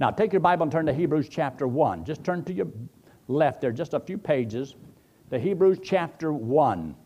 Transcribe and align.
Now, 0.00 0.10
take 0.10 0.32
your 0.32 0.40
Bible 0.40 0.62
and 0.62 0.72
turn 0.72 0.86
to 0.86 0.94
Hebrews 0.94 1.28
chapter 1.28 1.68
1. 1.68 2.06
Just 2.06 2.24
turn 2.24 2.42
to 2.44 2.54
your 2.54 2.68
left 3.28 3.60
there, 3.60 3.70
just 3.70 3.92
a 3.92 4.00
few 4.00 4.16
pages, 4.16 4.74
to 5.30 5.38
Hebrews 5.38 5.78
chapter 5.82 6.32
1. 6.32 6.96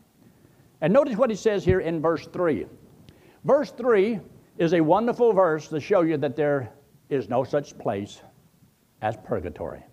And 0.79 0.93
notice 0.93 1.17
what 1.17 1.29
he 1.29 1.35
says 1.35 1.65
here 1.65 1.81
in 1.81 2.01
verse 2.01 2.25
3. 2.31 2.65
Verse 3.43 3.71
3 3.71 4.21
is 4.57 4.73
a 4.73 4.79
wonderful 4.79 5.33
verse 5.33 5.67
to 5.67 5.79
show 5.81 6.01
you 6.01 6.15
that 6.17 6.37
there 6.37 6.71
is 7.09 7.27
no 7.27 7.43
such 7.43 7.77
place 7.77 8.21
as 9.01 9.17
purgatory. 9.25 9.83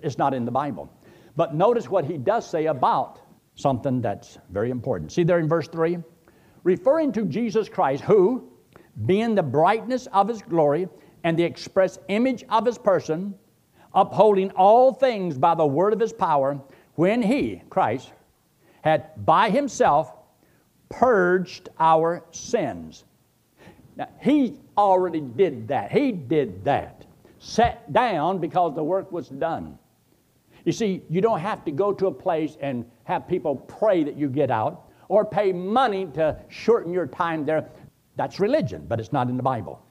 It's 0.00 0.18
not 0.18 0.34
in 0.34 0.44
the 0.44 0.50
Bible. 0.50 0.92
But 1.36 1.54
notice 1.54 1.88
what 1.88 2.04
he 2.04 2.18
does 2.18 2.48
say 2.48 2.66
about 2.66 3.20
something 3.54 4.02
that's 4.02 4.38
very 4.50 4.68
important. 4.68 5.12
See 5.12 5.24
there 5.24 5.38
in 5.38 5.48
verse 5.48 5.68
3? 5.68 5.96
Referring 6.62 7.10
to 7.12 7.24
Jesus 7.24 7.70
Christ, 7.70 8.04
who, 8.04 8.50
being 9.06 9.34
the 9.34 9.42
brightness 9.42 10.08
of 10.12 10.28
his 10.28 10.42
glory 10.42 10.88
and 11.24 11.38
the 11.38 11.42
express 11.42 11.98
image 12.08 12.44
of 12.50 12.66
his 12.66 12.78
person, 12.78 13.34
upholding 13.94 14.50
all 14.52 14.92
things 14.92 15.36
by 15.38 15.54
the 15.54 15.66
word 15.66 15.92
of 15.92 15.98
his 15.98 16.12
power, 16.12 16.60
when 16.94 17.22
he, 17.22 17.62
Christ, 17.70 18.12
had 18.82 19.24
by 19.24 19.50
himself 19.50 20.12
purged 20.90 21.70
our 21.80 22.24
sins. 22.30 23.04
Now, 23.96 24.08
he 24.20 24.58
already 24.76 25.20
did 25.20 25.68
that. 25.68 25.90
He 25.90 26.12
did 26.12 26.64
that. 26.64 27.06
Sat 27.38 27.92
down 27.92 28.38
because 28.38 28.74
the 28.74 28.84
work 28.84 29.10
was 29.10 29.28
done. 29.28 29.78
You 30.64 30.72
see, 30.72 31.02
you 31.08 31.20
don't 31.20 31.40
have 31.40 31.64
to 31.64 31.70
go 31.70 31.92
to 31.92 32.06
a 32.06 32.12
place 32.12 32.56
and 32.60 32.84
have 33.04 33.28
people 33.28 33.56
pray 33.56 34.04
that 34.04 34.16
you 34.16 34.28
get 34.28 34.50
out 34.50 34.90
or 35.08 35.24
pay 35.24 35.52
money 35.52 36.06
to 36.14 36.38
shorten 36.48 36.92
your 36.92 37.06
time 37.06 37.44
there. 37.44 37.68
That's 38.16 38.40
religion, 38.40 38.86
but 38.88 39.00
it's 39.00 39.12
not 39.12 39.28
in 39.28 39.36
the 39.36 39.42
Bible. 39.42 39.84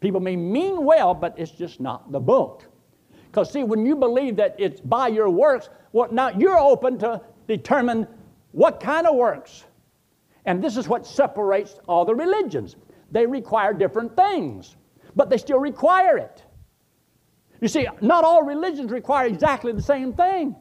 People 0.00 0.20
may 0.20 0.36
mean 0.36 0.84
well, 0.84 1.14
but 1.14 1.34
it's 1.38 1.50
just 1.50 1.80
not 1.80 2.12
the 2.12 2.20
book. 2.20 2.64
Because, 3.26 3.52
see, 3.52 3.64
when 3.64 3.84
you 3.84 3.96
believe 3.96 4.36
that 4.36 4.54
it's 4.58 4.80
by 4.80 5.08
your 5.08 5.28
works, 5.28 5.68
well, 5.92 6.08
now 6.12 6.30
you're 6.30 6.58
open 6.58 6.98
to 6.98 7.20
determine 7.46 8.06
what 8.52 8.80
kind 8.80 9.06
of 9.06 9.16
works. 9.16 9.64
And 10.44 10.62
this 10.62 10.76
is 10.76 10.88
what 10.88 11.06
separates 11.06 11.76
all 11.88 12.04
the 12.04 12.14
religions. 12.14 12.76
They 13.10 13.26
require 13.26 13.74
different 13.74 14.16
things, 14.16 14.76
but 15.14 15.28
they 15.28 15.36
still 15.36 15.58
require 15.58 16.16
it. 16.16 16.42
You 17.60 17.68
see, 17.68 17.86
not 18.00 18.24
all 18.24 18.44
religions 18.44 18.90
require 18.90 19.26
exactly 19.26 19.72
the 19.72 19.82
same 19.82 20.12
thing. 20.12 20.54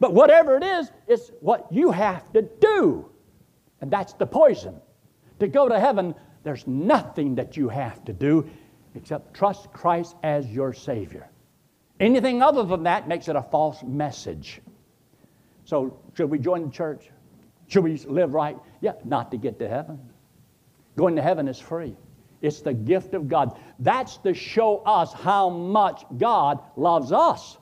But 0.00 0.14
whatever 0.14 0.56
it 0.56 0.64
is, 0.64 0.90
it's 1.06 1.30
what 1.40 1.66
you 1.70 1.90
have 1.92 2.32
to 2.32 2.42
do. 2.42 3.08
And 3.80 3.90
that's 3.90 4.14
the 4.14 4.26
poison. 4.26 4.80
To 5.38 5.46
go 5.46 5.68
to 5.68 5.78
heaven, 5.78 6.14
there's 6.42 6.66
nothing 6.66 7.36
that 7.36 7.56
you 7.56 7.68
have 7.68 8.04
to 8.04 8.12
do 8.12 8.48
except 8.94 9.34
trust 9.34 9.72
Christ 9.72 10.16
as 10.22 10.46
your 10.46 10.72
Savior. 10.72 11.28
Anything 12.00 12.42
other 12.42 12.64
than 12.64 12.82
that 12.84 13.06
makes 13.08 13.28
it 13.28 13.36
a 13.36 13.42
false 13.42 13.82
message. 13.82 14.60
So, 15.64 15.98
should 16.14 16.30
we 16.30 16.38
join 16.38 16.64
the 16.66 16.70
church? 16.70 17.10
Should 17.68 17.84
we 17.84 17.96
live 17.98 18.34
right? 18.34 18.56
Yeah, 18.80 18.92
not 19.04 19.30
to 19.30 19.36
get 19.36 19.58
to 19.60 19.68
heaven. 19.68 19.98
Going 20.96 21.16
to 21.16 21.22
heaven 21.22 21.48
is 21.48 21.58
free. 21.58 21.96
It's 22.42 22.60
the 22.60 22.74
gift 22.74 23.14
of 23.14 23.28
God. 23.28 23.58
That's 23.78 24.16
to 24.18 24.34
show 24.34 24.78
us 24.78 25.12
how 25.12 25.48
much 25.48 26.04
God 26.18 26.58
loves 26.76 27.12
us. 27.12 27.56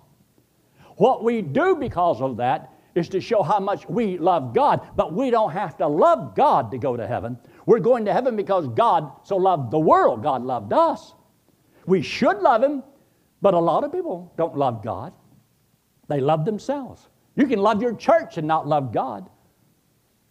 What 0.96 1.22
we 1.22 1.42
do 1.42 1.76
because 1.76 2.20
of 2.20 2.38
that 2.38 2.72
is 2.94 3.08
to 3.10 3.20
show 3.20 3.42
how 3.42 3.60
much 3.60 3.88
we 3.88 4.18
love 4.18 4.54
God, 4.54 4.88
but 4.96 5.12
we 5.12 5.30
don't 5.30 5.52
have 5.52 5.76
to 5.78 5.86
love 5.86 6.34
God 6.34 6.70
to 6.72 6.78
go 6.78 6.96
to 6.96 7.06
heaven. 7.06 7.38
We're 7.66 7.80
going 7.80 8.04
to 8.06 8.12
heaven 8.12 8.36
because 8.36 8.66
God 8.68 9.10
so 9.24 9.36
loved 9.36 9.70
the 9.70 9.78
world, 9.78 10.22
God 10.22 10.42
loved 10.42 10.72
us. 10.72 11.14
We 11.86 12.02
should 12.02 12.38
love 12.38 12.62
Him, 12.62 12.82
but 13.40 13.54
a 13.54 13.58
lot 13.58 13.84
of 13.84 13.92
people 13.92 14.32
don't 14.36 14.56
love 14.56 14.82
God. 14.82 15.12
They 16.08 16.20
love 16.20 16.44
themselves. 16.44 17.08
You 17.36 17.46
can 17.46 17.60
love 17.60 17.80
your 17.80 17.94
church 17.94 18.36
and 18.36 18.46
not 18.46 18.66
love 18.66 18.92
God. 18.92 19.28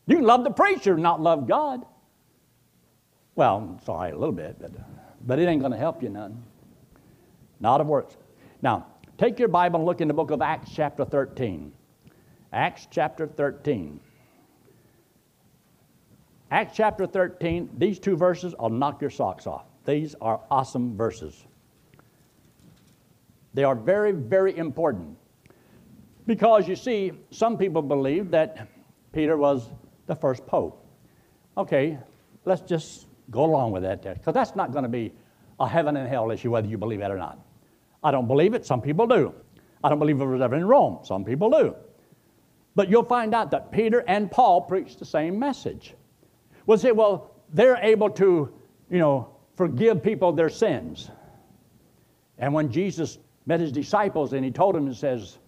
You 0.07 0.17
can 0.17 0.25
love 0.25 0.43
the 0.43 0.51
preacher 0.51 0.93
and 0.93 1.03
not 1.03 1.21
love 1.21 1.47
God. 1.47 1.85
Well, 3.35 3.79
sorry, 3.85 4.11
a 4.11 4.17
little 4.17 4.33
bit, 4.33 4.57
but, 4.59 4.71
but 5.25 5.39
it 5.39 5.47
ain't 5.47 5.61
going 5.61 5.71
to 5.71 5.77
help 5.77 6.03
you 6.03 6.09
none. 6.09 6.43
Not 7.59 7.79
of 7.79 7.87
works. 7.87 8.17
Now, 8.61 8.87
take 9.17 9.39
your 9.39 9.47
Bible 9.47 9.79
and 9.79 9.85
look 9.85 10.01
in 10.01 10.07
the 10.07 10.13
book 10.13 10.31
of 10.31 10.41
Acts, 10.41 10.71
chapter 10.73 11.05
13. 11.05 11.71
Acts, 12.51 12.87
chapter 12.89 13.27
13. 13.27 13.99
Acts 16.51 16.75
chapter 16.75 17.05
13, 17.05 17.69
these 17.77 17.99
two 17.99 18.17
verses, 18.17 18.55
I'll 18.59 18.69
knock 18.69 19.01
your 19.01 19.09
socks 19.09 19.45
off. 19.45 19.65
These 19.85 20.15
are 20.19 20.41
awesome 20.49 20.97
verses. 20.97 21.45
They 23.53 23.63
are 23.63 23.75
very, 23.75 24.11
very 24.11 24.57
important. 24.57 25.17
Because 26.25 26.67
you 26.67 26.75
see, 26.75 27.11
some 27.31 27.57
people 27.57 27.81
believe 27.81 28.31
that 28.31 28.67
Peter 29.11 29.37
was 29.37 29.69
the 30.05 30.15
first 30.15 30.45
pope. 30.45 30.85
Okay, 31.57 31.97
let's 32.45 32.61
just 32.61 33.07
Go 33.31 33.45
along 33.45 33.71
with 33.71 33.83
that, 33.83 34.01
there. 34.01 34.15
because 34.15 34.33
that's 34.33 34.55
not 34.55 34.71
going 34.71 34.83
to 34.83 34.89
be 34.89 35.11
a 35.59 35.67
heaven 35.67 35.97
and 35.97 36.07
hell 36.07 36.31
issue 36.31 36.51
whether 36.51 36.67
you 36.67 36.77
believe 36.77 37.01
it 37.01 37.11
or 37.11 37.17
not. 37.17 37.39
I 38.03 38.11
don't 38.11 38.27
believe 38.27 38.53
it, 38.53 38.65
some 38.65 38.81
people 38.81 39.05
do. 39.05 39.33
I 39.83 39.89
don't 39.89 39.99
believe 39.99 40.19
it 40.19 40.25
was 40.25 40.41
ever 40.41 40.55
in 40.55 40.65
Rome, 40.65 40.99
some 41.03 41.23
people 41.23 41.49
do. 41.49 41.75
But 42.75 42.89
you'll 42.89 43.03
find 43.03 43.35
out 43.35 43.51
that 43.51 43.71
Peter 43.71 44.03
and 44.07 44.31
Paul 44.31 44.61
preached 44.61 44.99
the 44.99 45.05
same 45.05 45.37
message. 45.37 45.93
We'll 46.69 46.77
say, 46.77 46.91
well, 46.91 47.31
they're 47.51 47.77
able 47.77 48.11
to, 48.11 48.53
you 48.91 48.99
know, 48.99 49.33
forgive 49.55 50.03
people 50.03 50.31
their 50.31 50.49
sins. 50.49 51.09
And 52.37 52.53
when 52.53 52.71
Jesus 52.71 53.17
met 53.47 53.59
his 53.59 53.71
disciples 53.71 54.33
and 54.33 54.45
he 54.45 54.51
told 54.51 54.75
them, 54.75 54.85
he 54.85 54.93
says, 54.93 55.39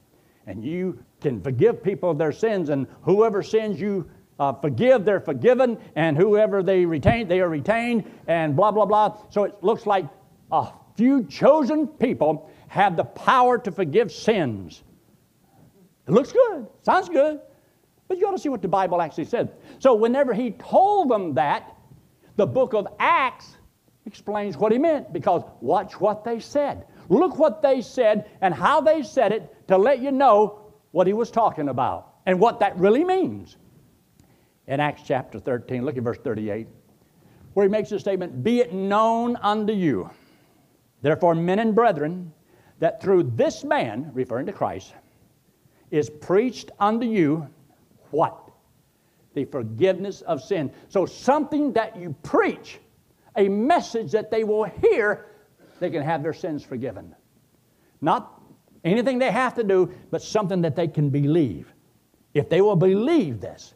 and 0.48 0.64
you 0.66 0.98
can 1.20 1.40
forgive 1.40 1.84
people 1.84 2.16
their 2.16 2.32
sins, 2.32 2.70
and 2.70 2.88
whoever 3.04 3.44
sins 3.44 3.80
you 3.80 4.10
uh, 4.40 4.54
forgive, 4.54 5.06
they're 5.06 5.20
forgiven, 5.20 5.78
and 5.96 6.18
whoever 6.18 6.64
they 6.64 6.86
retain, 6.86 7.28
they 7.28 7.40
are 7.40 7.50
retained, 7.50 8.04
and 8.26 8.56
blah, 8.56 8.72
blah, 8.72 8.86
blah. 8.86 9.16
So 9.30 9.44
it 9.44 9.54
looks 9.62 9.86
like 9.86 10.08
a 10.52 10.70
few 10.96 11.26
chosen 11.26 11.86
people 11.86 12.50
have 12.68 12.98
the 12.98 13.04
power 13.04 13.60
to 13.60 13.72
forgive 13.72 14.12
sins. 14.12 14.82
It 16.08 16.14
looks 16.14 16.32
good, 16.32 16.66
sounds 16.82 17.10
good, 17.10 17.42
but 18.12 18.20
you 18.20 18.28
ought 18.28 18.32
to 18.32 18.40
see 18.40 18.50
what 18.50 18.62
the 18.62 18.68
Bible 18.68 19.02
actually 19.02 19.24
said. 19.24 19.54
So 19.80 19.94
whenever 19.94 20.34
he 20.34 20.52
told 20.52 21.08
them 21.08 21.36
that, 21.36 21.78
the 22.36 22.46
book 22.46 22.74
of 22.74 22.86
Acts 23.00 23.56
explains 24.06 24.58
what 24.58 24.74
he 24.74 24.78
meant 24.78 25.14
because 25.14 25.44
watch 25.62 25.98
what 26.02 26.26
they 26.26 26.42
said. 26.42 26.88
Look 27.08 27.38
what 27.38 27.62
they 27.62 27.82
said 27.82 28.30
and 28.42 28.54
how 28.54 28.82
they 28.82 29.02
said 29.02 29.32
it 29.32 29.56
to 29.70 29.78
let 29.78 30.00
you 30.00 30.12
know 30.12 30.74
what 30.92 31.08
he 31.08 31.14
was 31.14 31.32
talking 31.32 31.70
about 31.70 32.16
and 32.26 32.38
what 32.38 32.60
that 32.60 32.78
really 32.78 33.06
means 33.06 33.56
in 34.68 34.82
Acts 34.82 35.04
chapter 35.06 35.40
13. 35.40 35.86
Look 35.86 35.96
at 35.96 36.04
verse 36.04 36.20
38, 36.22 36.68
where 37.54 37.66
he 37.66 37.72
makes 37.72 37.92
the 37.92 37.98
statement 38.02 38.44
Be 38.44 38.60
it 38.60 38.74
known 38.74 39.38
unto 39.38 39.72
you, 39.72 40.10
therefore, 41.02 41.34
men 41.34 41.60
and 41.60 41.74
brethren, 41.74 42.34
that 42.80 43.02
through 43.02 43.24
this 43.24 43.64
man, 43.64 44.12
referring 44.14 44.48
to 44.48 44.52
Christ, 44.52 44.94
is 45.92 46.10
preached 46.10 46.72
unto 46.78 47.06
you 47.06 47.48
what? 48.12 48.50
The 49.34 49.46
forgiveness 49.46 50.22
of 50.22 50.42
sin. 50.42 50.72
So, 50.90 51.06
something 51.06 51.74
that 51.74 51.96
you 51.98 52.16
preach, 52.24 52.80
a 53.36 53.48
message 53.48 54.12
that 54.12 54.30
they 54.32 54.44
will 54.44 54.66
hear, 54.66 55.28
they 55.80 55.90
can 55.90 56.04
have 56.04 56.22
their 56.22 56.34
sins 56.34 56.64
forgiven. 56.64 57.16
Not 58.02 58.42
anything 58.84 59.20
they 59.20 59.32
have 59.32 59.56
to 59.56 59.64
do, 59.64 59.92
but 60.10 60.22
something 60.22 60.62
that 60.62 60.76
they 60.76 60.88
can 60.88 61.10
believe. 61.10 61.74
If 62.34 62.50
they 62.50 62.62
will 62.62 62.76
believe 62.76 63.42
this, 63.42 63.74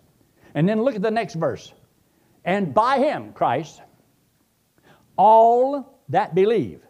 and 0.53 0.68
then 0.68 0.81
look 0.81 0.95
at 0.95 1.01
the 1.01 1.12
next 1.12 1.35
verse. 1.35 1.74
And 2.45 2.74
by 2.74 3.00
him, 3.00 3.34
Christ, 3.34 3.81
all 5.18 6.00
that 6.09 6.35
believe 6.35 6.81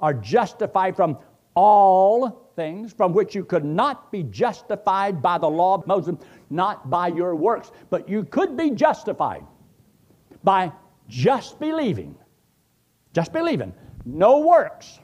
are 0.00 0.14
justified 0.14 0.96
from 0.96 1.18
all 1.54 2.49
things 2.60 2.92
from 2.92 3.14
which 3.14 3.34
you 3.34 3.42
could 3.42 3.64
not 3.64 4.12
be 4.12 4.22
justified 4.24 5.22
by 5.22 5.38
the 5.38 5.48
law 5.48 5.74
of 5.74 5.86
Moses, 5.86 6.16
not 6.50 6.90
by 6.90 7.08
your 7.08 7.34
works, 7.34 7.72
but 7.88 8.06
you 8.06 8.22
could 8.22 8.54
be 8.54 8.70
justified 8.70 9.42
by 10.44 10.70
just 11.08 11.58
believing. 11.58 12.14
Just 13.14 13.32
believing. 13.32 13.72
No 14.04 14.40
works. 14.40 14.98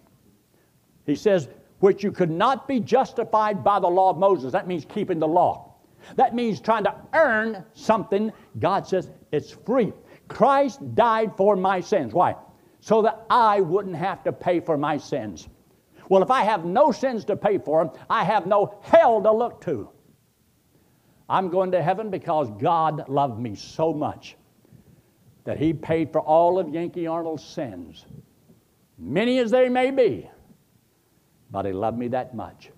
He 1.07 1.15
says, 1.15 1.49
which 1.81 2.05
you 2.05 2.13
could 2.13 2.31
not 2.31 2.69
be 2.69 2.79
justified 2.79 3.65
by 3.65 3.81
the 3.81 3.89
law 3.89 4.11
of 4.11 4.19
Moses. 4.19 4.53
That 4.53 4.67
means 4.69 4.85
keeping 4.85 5.19
the 5.19 5.29
law. 5.29 5.77
That 6.17 6.35
means 6.35 6.61
trying 6.61 6.85
to 6.85 6.95
earn 7.15 7.65
something. 7.73 8.33
God 8.59 8.87
says 8.87 9.11
it's 9.33 9.51
free. 9.51 9.95
Christ 10.29 10.95
died 10.95 11.33
for 11.39 11.57
my 11.57 11.81
sins. 11.81 12.13
Why? 12.13 12.37
So 12.81 13.01
that 13.01 13.25
I 13.31 13.63
wouldn't 13.63 13.97
have 13.97 14.23
to 14.25 14.33
pay 14.33 14.61
for 14.61 14.77
my 14.77 14.99
sins. 14.99 15.49
Well, 16.09 16.23
if 16.23 16.31
I 16.31 16.43
have 16.43 16.65
no 16.65 16.93
sins 16.93 17.25
to 17.27 17.37
pay 17.37 17.59
for, 17.59 17.93
I 18.09 18.25
have 18.25 18.47
no 18.47 18.79
hell 18.83 19.23
to 19.23 19.33
look 19.33 19.61
to. 19.63 19.91
I'm 21.29 21.49
going 21.49 21.73
to 21.73 21.83
heaven 21.83 22.11
because 22.11 22.49
God 22.61 23.09
loved 23.09 23.41
me 23.41 23.57
so 23.57 23.93
much 23.93 24.37
that 25.45 25.59
He 25.59 25.73
paid 25.73 26.13
for 26.13 26.21
all 26.21 26.59
of 26.59 26.69
Yankee 26.69 27.07
Arnold's 27.07 27.45
sins. 27.45 28.07
many 28.99 29.39
as 29.39 29.51
they 29.51 29.69
may 29.69 29.91
be, 29.91 30.29
but 31.51 31.65
he 31.67 31.73
loved 31.73 31.99
me 31.99 32.09
that 32.09 32.35
much. 32.35 32.71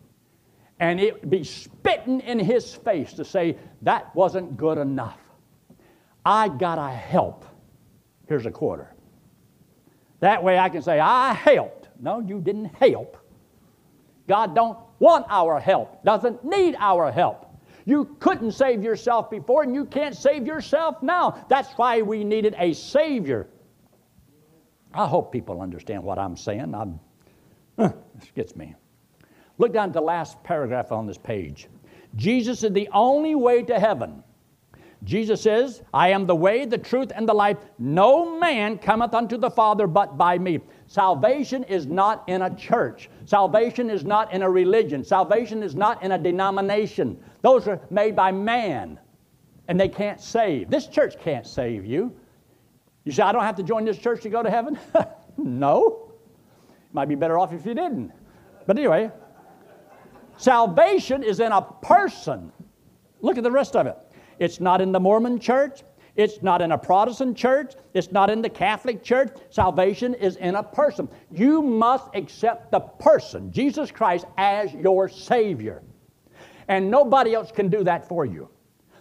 And 0.81 1.01
it 1.01 1.21
would 1.21 1.31
be 1.31 1.45
spitting 1.45 2.21
in 2.21 2.39
his 2.39 2.75
face 2.75 3.13
to 3.15 3.25
say, 3.25 3.57
that 3.83 4.15
wasn't 4.15 4.57
good 4.57 4.79
enough. 4.79 5.19
I 6.25 6.49
gotta 6.49 6.89
help. 6.89 7.45
Here's 8.29 8.47
a 8.47 8.51
quarter. 8.51 8.95
That 10.21 10.43
way 10.43 10.59
I 10.59 10.69
can 10.69 10.83
say, 10.83 11.01
I 11.01 11.33
helped. 11.33 11.78
No, 11.99 12.21
you 12.21 12.41
didn't 12.41 12.67
help. 12.77 13.17
God 14.29 14.55
don't 14.55 14.79
want 14.99 15.27
our 15.29 15.59
help, 15.59 16.05
doesn't 16.05 16.45
need 16.45 16.77
our 16.79 17.11
help. 17.11 17.47
You 17.87 18.17
couldn't 18.21 18.53
save 18.53 18.85
yourself 18.85 19.31
before, 19.31 19.63
and 19.63 19.75
you 19.75 19.87
can't 19.87 20.15
save 20.15 20.47
yourself 20.47 21.03
now. 21.03 21.47
That's 21.49 21.73
why 21.73 22.03
we 22.03 22.23
needed 22.23 22.55
a 22.59 22.75
Savior. 22.75 23.49
I 24.93 25.07
hope 25.07 25.33
people 25.33 25.63
understand 25.63 26.03
what 26.03 26.19
I'm 26.19 26.37
saying. 26.37 26.75
I'm, 26.75 27.01
uh, 27.79 27.91
this 28.15 28.31
gets 28.35 28.57
me. 28.57 28.75
Look 29.57 29.73
down 29.73 29.89
at 29.89 29.95
the 29.95 30.03
last 30.03 30.43
paragraph 30.45 30.93
on 30.93 31.07
this 31.07 31.19
page. 31.19 31.69
Jesus 32.15 32.63
is 32.63 32.73
the 32.73 32.89
only 32.93 33.35
way 33.35 33.63
to 33.63 33.81
heaven. 33.81 34.23
Jesus 35.05 35.41
says, 35.41 35.83
I 35.95 36.11
am 36.11 36.27
the 36.27 36.35
way, 36.35 36.65
the 36.65 36.79
truth, 36.79 37.13
and 37.15 37.29
the 37.29 37.35
life. 37.35 37.57
No 37.79 38.39
man 38.39 38.79
cometh 38.79 39.15
unto 39.15 39.37
the 39.37 39.51
Father 39.51 39.87
but 39.87 40.19
by 40.19 40.39
me. 40.39 40.61
Salvation 40.89 41.65
is 41.65 41.87
not 41.87 42.25
in 42.29 42.41
a 42.41 42.55
church. 42.57 43.11
Salvation 43.27 43.91
is 43.91 44.05
not 44.05 44.33
in 44.33 44.41
a 44.41 44.51
religion. 44.51 45.05
Salvation 45.05 45.63
is 45.63 45.75
not 45.75 46.03
in 46.03 46.13
a 46.13 46.19
denomination. 46.19 47.23
Those 47.43 47.69
are 47.69 47.79
made 47.91 48.17
by 48.17 48.33
man, 48.33 48.99
and 49.69 49.79
they 49.79 49.91
can't 49.91 50.19
save. 50.19 50.71
This 50.71 50.87
church 50.87 51.21
can't 51.21 51.47
save 51.47 51.85
you. 51.85 52.17
You 53.05 53.13
say, 53.13 53.23
I 53.23 53.33
don't 53.33 53.43
have 53.43 53.57
to 53.57 53.63
join 53.63 53.85
this 53.85 53.99
church 53.99 54.23
to 54.23 54.31
go 54.31 54.43
to 54.43 54.51
heaven? 54.51 54.79
no. 55.37 56.11
Might 56.95 57.09
be 57.11 57.15
better 57.15 57.39
off 57.39 57.53
if 57.53 57.67
you 57.67 57.75
didn't. 57.75 58.11
But 58.67 58.79
anyway, 58.79 59.11
salvation 60.39 61.23
is 61.23 61.41
in 61.41 61.53
a 61.53 61.61
person. 61.61 62.51
Look 63.21 63.37
at 63.37 63.45
the 63.45 63.51
rest 63.51 63.77
of 63.77 63.87
it. 63.87 63.97
It's 64.39 64.59
not 64.59 64.81
in 64.81 64.93
the 64.93 65.01
Mormon 65.01 65.39
church. 65.39 65.83
It's 66.19 66.43
not 66.43 66.61
in 66.61 66.73
a 66.73 66.79
Protestant 66.79 67.37
church. 67.37 67.75
It's 67.95 68.11
not 68.11 68.29
in 68.29 68.43
the 68.43 68.51
Catholic 68.51 69.05
church. 69.05 69.37
Salvation 69.51 70.15
is 70.15 70.35
in 70.35 70.57
a 70.57 70.63
person. 70.65 71.09
You 71.31 71.63
must 71.63 72.09
accept 72.13 72.73
the 72.73 72.81
person, 72.81 73.53
Jesus 73.53 73.93
Christ, 73.93 74.27
as 74.37 74.75
your 74.75 75.09
Savior. 75.09 75.81
And 76.67 76.91
nobody 76.91 77.35
else 77.35 77.53
can 77.53 77.69
do 77.69 77.85
that 77.85 78.09
for 78.09 78.27
you. 78.27 78.49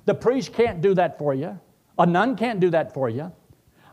The 0.06 0.14
priest 0.14 0.54
can't 0.54 0.80
do 0.80 0.94
that 0.94 1.18
for 1.18 1.34
you. 1.34 1.60
A 1.98 2.06
nun 2.06 2.36
can't 2.36 2.60
do 2.60 2.70
that 2.70 2.94
for 2.94 3.10
you. 3.10 3.32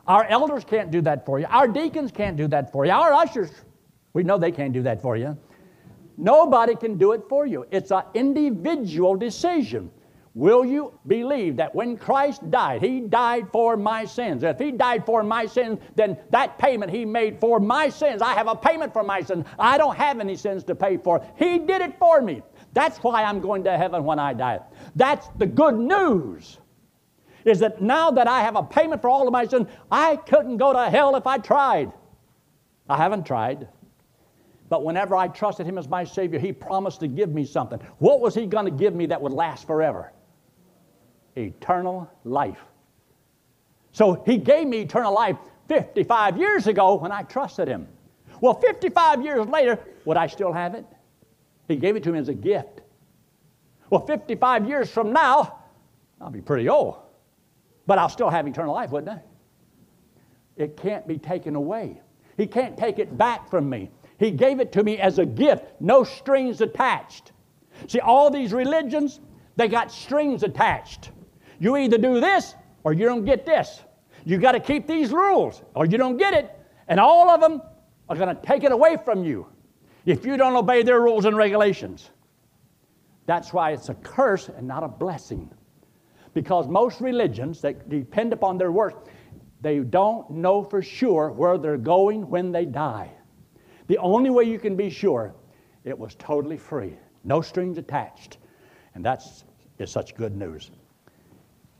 Our 0.06 0.26
elders 0.26 0.62
can't 0.62 0.90
do 0.90 1.00
that 1.00 1.24
for 1.24 1.40
you. 1.40 1.46
Our 1.48 1.66
deacons 1.66 2.12
can't 2.12 2.36
do 2.36 2.46
that 2.48 2.70
for 2.70 2.84
you. 2.84 2.92
Our 2.92 3.14
ushers, 3.14 3.50
we 4.12 4.22
know 4.22 4.36
they 4.36 4.52
can't 4.52 4.74
do 4.74 4.82
that 4.82 5.00
for 5.00 5.16
you. 5.16 5.34
Nobody 6.18 6.76
can 6.76 6.98
do 6.98 7.12
it 7.12 7.22
for 7.26 7.46
you. 7.46 7.66
It's 7.70 7.90
an 7.90 8.02
individual 8.12 9.16
decision. 9.16 9.90
Will 10.34 10.64
you 10.64 10.98
believe 11.06 11.56
that 11.56 11.72
when 11.76 11.96
Christ 11.96 12.50
died, 12.50 12.82
He 12.82 13.00
died 13.00 13.46
for 13.52 13.76
my 13.76 14.04
sins? 14.04 14.42
If 14.42 14.58
He 14.58 14.72
died 14.72 15.06
for 15.06 15.22
my 15.22 15.46
sins, 15.46 15.78
then 15.94 16.19
that 16.31 16.58
payment 16.58 16.90
He 16.90 17.04
made 17.04 17.38
for 17.40 17.60
my 17.60 17.88
sins, 17.88 18.20
I 18.20 18.34
have 18.34 18.48
a 18.48 18.56
payment 18.56 18.92
for 18.92 19.04
my 19.04 19.22
sins. 19.22 19.46
I 19.60 19.78
don't 19.78 19.94
have 19.96 20.19
any 20.19 20.34
sins 20.34 20.64
to 20.64 20.75
pay 20.75 20.96
for. 20.96 21.25
He 21.36 21.60
did 21.60 21.82
it 21.82 21.96
for 22.00 22.20
me. 22.20 22.42
That's 22.72 22.98
why 22.98 23.22
I'm 23.22 23.40
going 23.40 23.62
to 23.64 23.78
heaven 23.78 24.04
when 24.04 24.19
I 24.19 24.34
die. 24.34 24.58
That's 24.96 25.28
the 25.38 25.46
good 25.46 25.76
news. 25.76 26.58
Is 27.44 27.60
that 27.60 27.81
now 27.81 28.10
that 28.10 28.26
I 28.26 28.40
have 28.40 28.56
a 28.56 28.62
payment 28.62 29.02
for 29.02 29.10
all 29.10 29.28
of 29.28 29.32
my 29.32 29.46
sins, 29.46 29.69
I 29.88 30.16
couldn't 30.16 30.56
go 30.56 30.72
to 30.72 30.90
hell 30.90 31.14
if 31.14 31.28
I 31.28 31.38
tried. 31.38 31.92
I 32.88 32.96
haven't 32.96 33.25
tried. 33.25 33.69
But 34.69 34.82
whenever 34.82 35.14
I 35.14 35.28
trusted 35.28 35.64
Him 35.64 35.78
as 35.78 35.88
my 35.88 36.02
Savior, 36.02 36.40
He 36.40 36.52
promised 36.52 36.98
to 37.00 37.06
give 37.06 37.32
me 37.32 37.44
something. 37.44 37.78
What 37.98 38.20
was 38.20 38.34
He 38.34 38.46
going 38.46 38.64
to 38.64 38.72
give 38.72 38.96
me 38.96 39.06
that 39.06 39.22
would 39.22 39.32
last 39.32 39.69
forever? 39.69 40.10
Eternal 41.36 42.10
life. 42.25 42.60
So 43.92 44.22
he 44.26 44.38
gave 44.38 44.66
me 44.66 44.81
eternal 44.81 45.14
life 45.14 45.36
55 45.69 46.36
years 46.36 46.66
ago 46.66 46.94
when 46.96 47.12
I 47.12 47.22
trusted 47.22 47.69
him. 47.69 47.86
Well, 48.40 48.54
55 48.54 49.22
years 49.22 49.46
later, 49.46 49.78
would 50.04 50.16
I 50.16 50.26
still 50.26 50.52
have 50.52 50.75
it? 50.75 50.84
He 51.69 51.76
gave 51.76 51.96
it 51.96 52.02
to 52.04 52.12
me 52.12 52.19
as 52.19 52.28
a 52.28 52.34
gift. 52.34 52.82
Well, 53.90 54.04
55 54.04 54.69
years 54.69 54.90
from 54.90 55.12
now, 55.12 55.60
I'll 56.20 56.31
be 56.31 56.40
pretty 56.40 56.69
old, 56.69 56.96
but 57.86 57.98
I'll 57.98 58.08
still 58.08 58.31
have 58.31 58.46
eternal 58.46 58.75
life, 58.75 58.90
wouldn't 58.90 59.10
I? 59.10 59.22
It 60.56 60.76
can't 60.76 61.06
be 61.06 61.19
taken 61.19 61.54
away. 61.54 62.00
He 62.36 62.46
can't 62.46 62.76
take 62.76 62.98
it 62.98 63.16
back 63.16 63.48
from 63.48 63.69
me. 63.69 63.90
He 64.19 64.31
gave 64.31 64.60
it 64.60 64.72
to 64.72 64.82
me 64.82 64.98
as 64.98 65.19
a 65.19 65.26
gift, 65.26 65.64
no 65.81 66.04
strings 66.04 66.60
attached. 66.60 67.32
See, 67.88 68.00
all 68.00 68.31
these 68.31 68.52
religions, 68.52 69.20
they 69.56 69.69
got 69.69 69.90
strings 69.90 70.42
attached. 70.42 71.10
You 71.58 71.76
either 71.76 71.98
do 71.98 72.20
this 72.20 72.54
or 72.82 72.92
you 72.92 73.06
don't 73.06 73.24
get 73.24 73.46
this. 73.46 73.82
You 74.24 74.38
got 74.38 74.52
to 74.52 74.60
keep 74.60 74.86
these 74.86 75.12
rules 75.12 75.62
or 75.74 75.86
you 75.86 75.98
don't 75.98 76.16
get 76.16 76.34
it. 76.34 76.50
And 76.88 77.00
all 77.00 77.30
of 77.30 77.40
them 77.40 77.62
are 78.08 78.16
going 78.16 78.34
to 78.34 78.42
take 78.42 78.64
it 78.64 78.72
away 78.72 78.96
from 79.04 79.24
you 79.24 79.46
if 80.06 80.24
you 80.24 80.36
don't 80.36 80.56
obey 80.56 80.82
their 80.82 81.00
rules 81.00 81.24
and 81.24 81.36
regulations. 81.36 82.10
That's 83.26 83.52
why 83.52 83.72
it's 83.72 83.88
a 83.88 83.94
curse 83.94 84.48
and 84.48 84.68
not 84.68 84.82
a 84.82 84.88
blessing. 84.88 85.50
Because 86.34 86.68
most 86.68 87.00
religions 87.00 87.60
that 87.62 87.88
depend 87.88 88.32
upon 88.32 88.58
their 88.58 88.72
works, 88.72 89.08
they 89.60 89.78
don't 89.78 90.28
know 90.30 90.62
for 90.62 90.82
sure 90.82 91.30
where 91.30 91.56
they're 91.56 91.78
going 91.78 92.28
when 92.28 92.52
they 92.52 92.66
die. 92.66 93.10
The 93.86 93.98
only 93.98 94.30
way 94.30 94.44
you 94.44 94.58
can 94.58 94.76
be 94.76 94.90
sure, 94.90 95.34
it 95.84 95.98
was 95.98 96.14
totally 96.16 96.58
free, 96.58 96.96
no 97.22 97.40
strings 97.40 97.78
attached. 97.78 98.38
And 98.94 99.04
that's 99.04 99.44
is 99.78 99.90
such 99.90 100.14
good 100.14 100.36
news 100.36 100.70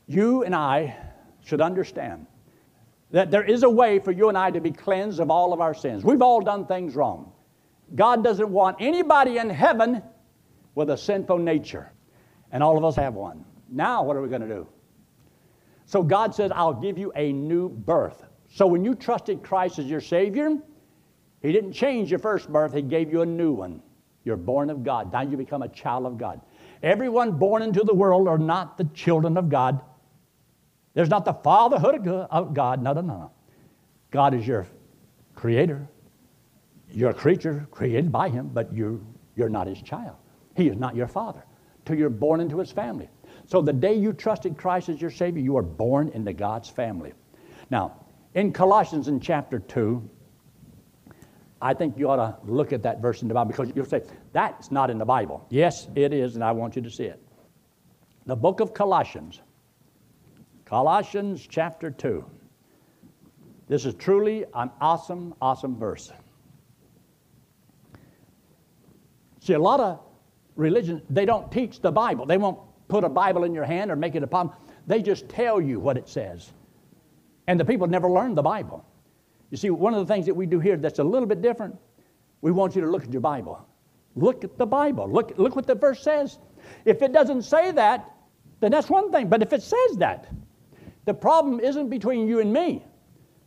you 0.07 0.43
and 0.43 0.55
I 0.55 0.97
should 1.41 1.61
understand 1.61 2.27
that 3.11 3.31
there 3.31 3.43
is 3.43 3.63
a 3.63 3.69
way 3.69 3.99
for 3.99 4.11
you 4.11 4.29
and 4.29 4.37
I 4.37 4.51
to 4.51 4.59
be 4.59 4.71
cleansed 4.71 5.19
of 5.19 5.31
all 5.31 5.53
of 5.53 5.61
our 5.61 5.73
sins. 5.73 6.03
We've 6.03 6.21
all 6.21 6.41
done 6.41 6.65
things 6.65 6.95
wrong. 6.95 7.31
God 7.93 8.23
doesn't 8.23 8.49
want 8.49 8.77
anybody 8.79 9.37
in 9.37 9.49
heaven 9.49 10.01
with 10.73 10.89
a 10.89 10.97
sinful 10.97 11.37
nature, 11.37 11.91
and 12.51 12.61
all 12.61 12.77
of 12.77 12.83
us 12.83 12.95
have 12.95 13.13
one. 13.13 13.45
Now, 13.69 14.03
what 14.03 14.17
are 14.17 14.21
we 14.21 14.27
going 14.27 14.41
to 14.41 14.47
do? 14.47 14.67
So, 15.85 16.01
God 16.01 16.33
says, 16.33 16.51
I'll 16.53 16.73
give 16.73 16.97
you 16.97 17.13
a 17.15 17.31
new 17.31 17.69
birth. 17.69 18.23
So, 18.49 18.65
when 18.65 18.83
you 18.83 18.95
trusted 18.95 19.43
Christ 19.43 19.79
as 19.79 19.85
your 19.85 20.01
Savior, 20.01 20.57
He 21.41 21.51
didn't 21.51 21.73
change 21.73 22.09
your 22.09 22.19
first 22.19 22.51
birth, 22.51 22.73
He 22.73 22.81
gave 22.81 23.11
you 23.11 23.21
a 23.21 23.25
new 23.25 23.53
one. 23.53 23.81
You're 24.23 24.37
born 24.37 24.71
of 24.71 24.83
God. 24.83 25.13
Now 25.13 25.21
you 25.21 25.37
become 25.37 25.61
a 25.61 25.69
child 25.69 26.07
of 26.07 26.17
God. 26.17 26.41
Everyone 26.81 27.33
born 27.33 27.61
into 27.61 27.83
the 27.83 27.93
world 27.93 28.27
are 28.27 28.39
not 28.39 28.77
the 28.77 28.85
children 28.85 29.37
of 29.37 29.49
God. 29.49 29.81
There's 30.95 31.09
not 31.09 31.25
the 31.25 31.33
fatherhood 31.33 32.07
of 32.07 32.53
God. 32.53 32.81
No, 32.81 32.93
no, 32.93 33.01
no. 33.01 33.17
No. 33.17 33.31
God 34.11 34.33
is 34.33 34.47
your 34.47 34.65
creator. 35.35 35.87
You're 36.89 37.09
a 37.09 37.13
creature 37.13 37.67
created 37.69 38.11
by 38.11 38.29
Him, 38.29 38.49
but 38.53 38.73
you, 38.73 39.05
you're 39.35 39.49
not 39.49 39.67
His 39.67 39.81
child. 39.81 40.15
He 40.55 40.69
is 40.69 40.77
not 40.77 40.95
your 40.95 41.07
father 41.07 41.43
till 41.85 41.97
you're 41.97 42.09
born 42.09 42.39
into 42.39 42.57
His 42.57 42.71
family. 42.71 43.09
So 43.45 43.61
the 43.61 43.73
day 43.73 43.93
you 43.93 44.13
trusted 44.13 44.57
Christ 44.57 44.87
as 44.87 45.01
your 45.01 45.11
Savior, 45.11 45.43
you 45.43 45.57
are 45.57 45.61
born 45.61 46.09
into 46.09 46.31
God's 46.31 46.69
family. 46.69 47.13
Now, 47.69 48.05
in 48.33 48.53
Colossians 48.53 49.09
in 49.09 49.19
chapter 49.19 49.59
2, 49.59 50.09
I 51.61 51.73
think 51.73 51.97
you 51.97 52.09
ought 52.09 52.15
to 52.17 52.37
look 52.49 52.71
at 52.73 52.83
that 52.83 53.01
verse 53.01 53.21
in 53.21 53.27
the 53.27 53.33
Bible 53.33 53.51
because 53.51 53.71
you'll 53.75 53.85
say, 53.85 54.03
that's 54.31 54.71
not 54.71 54.89
in 54.89 54.97
the 54.97 55.05
Bible. 55.05 55.45
Yes, 55.49 55.87
it 55.95 56.13
is, 56.13 56.35
and 56.35 56.43
I 56.43 56.51
want 56.53 56.75
you 56.75 56.81
to 56.81 56.89
see 56.89 57.05
it. 57.05 57.21
The 58.25 58.35
book 58.35 58.59
of 58.61 58.73
Colossians 58.73 59.41
Colossians 60.65 61.45
chapter 61.47 61.91
2. 61.91 62.25
This 63.67 63.85
is 63.85 63.93
truly 63.95 64.45
an 64.53 64.71
awesome, 64.81 65.33
awesome 65.41 65.77
verse. 65.77 66.11
See, 69.41 69.53
a 69.53 69.59
lot 69.59 69.79
of 69.79 69.99
religions, 70.55 71.03
they 71.09 71.25
don't 71.25 71.51
teach 71.51 71.81
the 71.81 71.91
Bible. 71.91 72.25
They 72.25 72.37
won't 72.37 72.59
put 72.87 73.03
a 73.03 73.09
Bible 73.09 73.43
in 73.43 73.53
your 73.53 73.63
hand 73.63 73.91
or 73.91 73.95
make 73.95 74.15
it 74.15 74.23
a 74.23 74.27
palm. 74.27 74.51
They 74.87 75.01
just 75.01 75.29
tell 75.29 75.61
you 75.61 75.79
what 75.79 75.97
it 75.97 76.09
says. 76.09 76.51
And 77.47 77.59
the 77.59 77.65
people 77.65 77.85
never 77.85 78.09
learn 78.09 78.33
the 78.33 78.41
Bible. 78.41 78.83
You 79.51 79.57
see, 79.57 79.69
one 79.69 79.93
of 79.93 80.05
the 80.05 80.11
things 80.11 80.25
that 80.25 80.33
we 80.33 80.47
do 80.47 80.59
here 80.59 80.77
that's 80.77 80.97
a 80.97 81.03
little 81.03 81.27
bit 81.27 81.43
different, 81.43 81.75
we 82.41 82.51
want 82.51 82.75
you 82.75 82.81
to 82.81 82.89
look 82.89 83.03
at 83.03 83.11
your 83.11 83.21
Bible. 83.21 83.67
Look 84.15 84.43
at 84.43 84.57
the 84.57 84.65
Bible. 84.65 85.07
Look, 85.07 85.37
look 85.37 85.55
what 85.55 85.67
the 85.67 85.75
verse 85.75 86.01
says. 86.01 86.39
If 86.85 87.03
it 87.03 87.13
doesn't 87.13 87.43
say 87.43 87.71
that, 87.71 88.11
then 88.61 88.71
that's 88.71 88.89
one 88.89 89.11
thing. 89.11 89.27
But 89.29 89.43
if 89.43 89.53
it 89.53 89.61
says 89.61 89.97
that, 89.97 90.27
the 91.05 91.13
problem 91.13 91.59
isn't 91.59 91.89
between 91.89 92.27
you 92.27 92.39
and 92.39 92.51
me. 92.51 92.85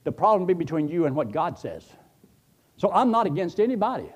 The 0.04 0.12
problem 0.12 0.46
be 0.46 0.54
between 0.54 0.88
you 0.88 1.06
and 1.06 1.14
what 1.14 1.32
God 1.32 1.58
says. 1.58 1.84
So 2.76 2.90
I'm 2.92 3.10
not 3.10 3.26
against 3.26 3.60
anybody. 3.60 4.10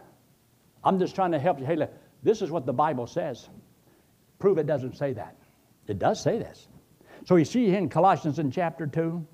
I'm 0.84 0.98
just 0.98 1.14
trying 1.14 1.32
to 1.32 1.38
help 1.38 1.58
you. 1.58 1.66
Hey, 1.66 1.76
look, 1.76 1.92
this 2.22 2.42
is 2.42 2.50
what 2.50 2.66
the 2.66 2.72
Bible 2.72 3.06
says. 3.06 3.48
Prove 4.38 4.58
it 4.58 4.66
doesn't 4.66 4.96
say 4.96 5.12
that. 5.12 5.36
It 5.86 5.98
does 5.98 6.22
say 6.22 6.38
this. 6.38 6.68
So 7.24 7.36
you 7.36 7.44
see 7.44 7.74
in 7.74 7.88
Colossians 7.88 8.38
in 8.38 8.50
chapter 8.50 8.86
2, 8.86 9.26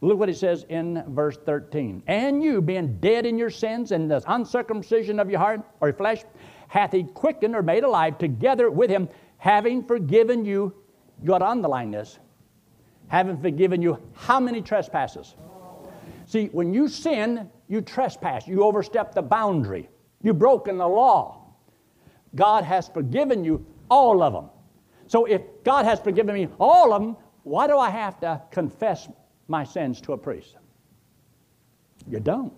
Look 0.00 0.18
what 0.18 0.28
he 0.28 0.34
says 0.34 0.66
in 0.68 1.02
verse 1.08 1.38
13. 1.44 2.02
And 2.06 2.42
you, 2.42 2.60
being 2.60 2.98
dead 2.98 3.26
in 3.26 3.38
your 3.38 3.50
sins 3.50 3.92
and 3.92 4.10
the 4.10 4.22
uncircumcision 4.26 5.18
of 5.18 5.30
your 5.30 5.38
heart 5.38 5.62
or 5.80 5.88
your 5.88 5.96
flesh, 5.96 6.24
hath 6.68 6.92
he 6.92 7.04
quickened 7.04 7.54
or 7.54 7.62
made 7.62 7.84
alive 7.84 8.18
together 8.18 8.70
with 8.70 8.90
him, 8.90 9.08
having 9.38 9.84
forgiven 9.84 10.44
you. 10.44 10.74
You 11.22 11.28
got 11.28 11.38
to 11.38 11.46
underline 11.46 11.90
this. 11.90 12.18
Having 13.08 13.40
forgiven 13.40 13.82
you 13.82 13.98
how 14.14 14.40
many 14.40 14.62
trespasses? 14.62 15.34
See, 16.26 16.46
when 16.46 16.72
you 16.72 16.88
sin, 16.88 17.50
you 17.68 17.80
trespass. 17.80 18.48
You 18.48 18.64
overstep 18.64 19.14
the 19.14 19.22
boundary. 19.22 19.88
You've 20.22 20.38
broken 20.38 20.78
the 20.78 20.88
law. 20.88 21.52
God 22.34 22.64
has 22.64 22.88
forgiven 22.88 23.44
you 23.44 23.64
all 23.90 24.22
of 24.22 24.32
them. 24.32 24.50
So 25.06 25.26
if 25.26 25.42
God 25.64 25.84
has 25.84 26.00
forgiven 26.00 26.34
me 26.34 26.48
all 26.58 26.92
of 26.92 27.02
them, 27.02 27.16
why 27.42 27.66
do 27.66 27.78
I 27.78 27.90
have 27.90 28.18
to 28.20 28.40
confess 28.50 29.08
my 29.48 29.64
sins 29.64 30.00
to 30.02 30.12
a 30.12 30.18
priest. 30.18 30.56
You 32.08 32.20
don't. 32.20 32.52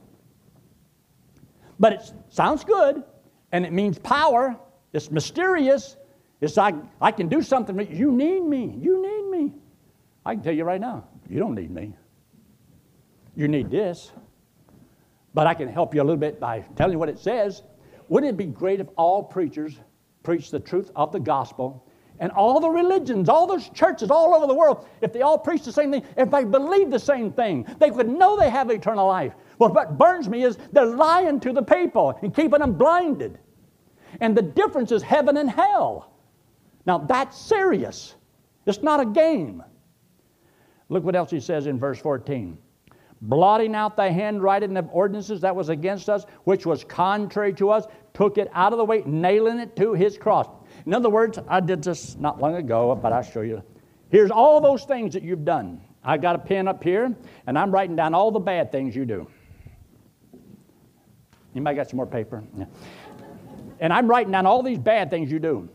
But 1.79 1.93
it 1.95 2.12
sounds 2.31 2.65
good, 2.65 3.03
and 3.53 3.67
it 3.67 3.73
means 3.73 3.99
power. 3.99 4.57
It's 4.93 5.11
mysterious. 5.11 5.97
It's 6.41 6.57
like 6.57 6.75
I 7.00 7.12
can 7.12 7.29
do 7.29 7.43
something. 7.43 7.79
You 7.95 8.12
need 8.12 8.41
me. 8.41 8.79
You 8.81 9.03
need 9.03 9.31
me. 9.31 9.53
I 10.26 10.35
can 10.35 10.42
tell 10.42 10.52
you 10.52 10.64
right 10.64 10.80
now, 10.80 11.04
you 11.30 11.38
don't 11.38 11.54
need 11.54 11.71
me. 11.71 11.95
You 13.37 13.47
need 13.47 13.71
this. 13.71 14.11
But 15.35 15.47
I 15.47 15.54
can 15.54 15.68
help 15.68 15.95
you 15.95 16.02
a 16.02 16.04
little 16.04 16.16
bit 16.16 16.40
by 16.40 16.64
telling 16.75 16.95
you 16.95 16.99
what 16.99 17.09
it 17.09 17.21
says. 17.21 17.62
Wouldn't 18.09 18.33
it 18.33 18.37
be 18.37 18.47
great 18.47 18.80
if 18.80 18.88
all 18.97 19.23
preachers 19.23 19.78
preached 20.25 20.50
the 20.50 20.59
truth 20.59 20.90
of 20.97 21.12
the 21.12 21.21
gospel 21.21 21.87
and 22.18 22.33
all 22.33 22.59
the 22.59 22.68
religions, 22.68 23.28
all 23.28 23.47
those 23.47 23.68
churches 23.68 24.11
all 24.11 24.35
over 24.35 24.49
the 24.49 24.54
world, 24.54 24.88
if 25.00 25.12
they 25.12 25.23
all 25.23 25.38
preach 25.38 25.62
the 25.62 25.71
same 25.71 25.92
thing, 25.92 26.02
if 26.16 26.28
they 26.28 26.42
believe 26.42 26.90
the 26.90 26.99
same 26.99 27.30
thing, 27.30 27.64
they 27.78 27.92
would 27.92 28.09
know 28.09 28.37
they 28.37 28.50
have 28.50 28.68
eternal 28.68 29.06
life. 29.06 29.33
Well, 29.61 29.73
what 29.73 29.97
burns 29.97 30.28
me 30.28 30.42
is 30.42 30.59
they're 30.73 30.87
lying 30.87 31.38
to 31.40 31.52
the 31.52 31.62
people 31.62 32.18
and 32.21 32.35
keeping 32.35 32.59
them 32.59 32.73
blinded. 32.73 33.38
And 34.21 34.37
the 34.37 34.42
difference 34.42 34.90
is 34.90 35.02
heaven 35.02 35.37
and 35.37 35.49
hell. 35.49 36.14
Now, 36.85 36.99
that's 36.99 37.38
serious. 37.38 38.16
It's 38.64 38.83
not 38.83 38.99
a 38.99 39.06
game. 39.06 39.62
Look 40.88 41.05
what 41.05 41.16
else 41.16 41.31
he 41.31 41.40
says 41.40 41.66
in 41.66 41.78
verse 41.78 41.99
14 41.99 42.59
blotting 43.23 43.75
out 43.75 43.97
the 43.97 44.11
handwriting 44.12 44.76
of 44.76 44.88
ordinances 44.93 45.40
that 45.40 45.55
was 45.55 45.69
against 45.69 46.09
us, 46.09 46.25
which 46.45 46.66
was 46.66 46.85
contrary 46.85 47.52
to 47.55 47.71
us, 47.71 47.87
took 48.14 48.38
it 48.38 48.49
out 48.52 48.73
of 48.73 48.78
the 48.78 48.85
way, 48.85 49.02
nailing 49.07 49.59
it 49.59 49.76
to 49.76 49.95
his 49.95 50.19
cross. 50.19 50.47
In 50.85 50.95
other 50.95 51.11
words, 51.11 51.38
I 51.49 51.61
did 51.61 51.83
this 51.83 52.16
not 52.16 52.40
long 52.40 52.57
ago, 52.57 52.95
but 52.95 53.12
I'll 53.12 53.23
show 53.23 53.40
you. 53.40 53.62
Here's 54.11 54.31
all 54.31 54.61
those 54.61 54.85
things 54.85 55.14
that 55.14 55.23
you've 55.23 55.45
done. 55.45 55.81
I 56.05 56.19
got 56.19 56.37
a 56.37 56.38
pen 56.38 56.69
up 56.69 56.85
here, 56.85 57.14
and 57.47 57.59
I'm 57.59 57.71
writing 57.71 57.97
down 57.97 58.14
all 58.14 58.31
the 58.31 58.38
bad 58.38 58.71
things 58.71 58.95
you 58.95 59.05
do. 59.05 59.26
Anybody 61.55 61.76
got 61.76 61.90
some 61.90 61.97
more 61.97 62.07
paper? 62.07 62.45
Yeah. 62.57 62.66
And 63.81 63.93
I'm 63.93 64.07
writing 64.09 64.31
down 64.31 64.47
all 64.47 64.62
these 64.62 64.78
bad 64.78 65.11
things 65.11 65.31
you 65.31 65.38
do. 65.38 65.69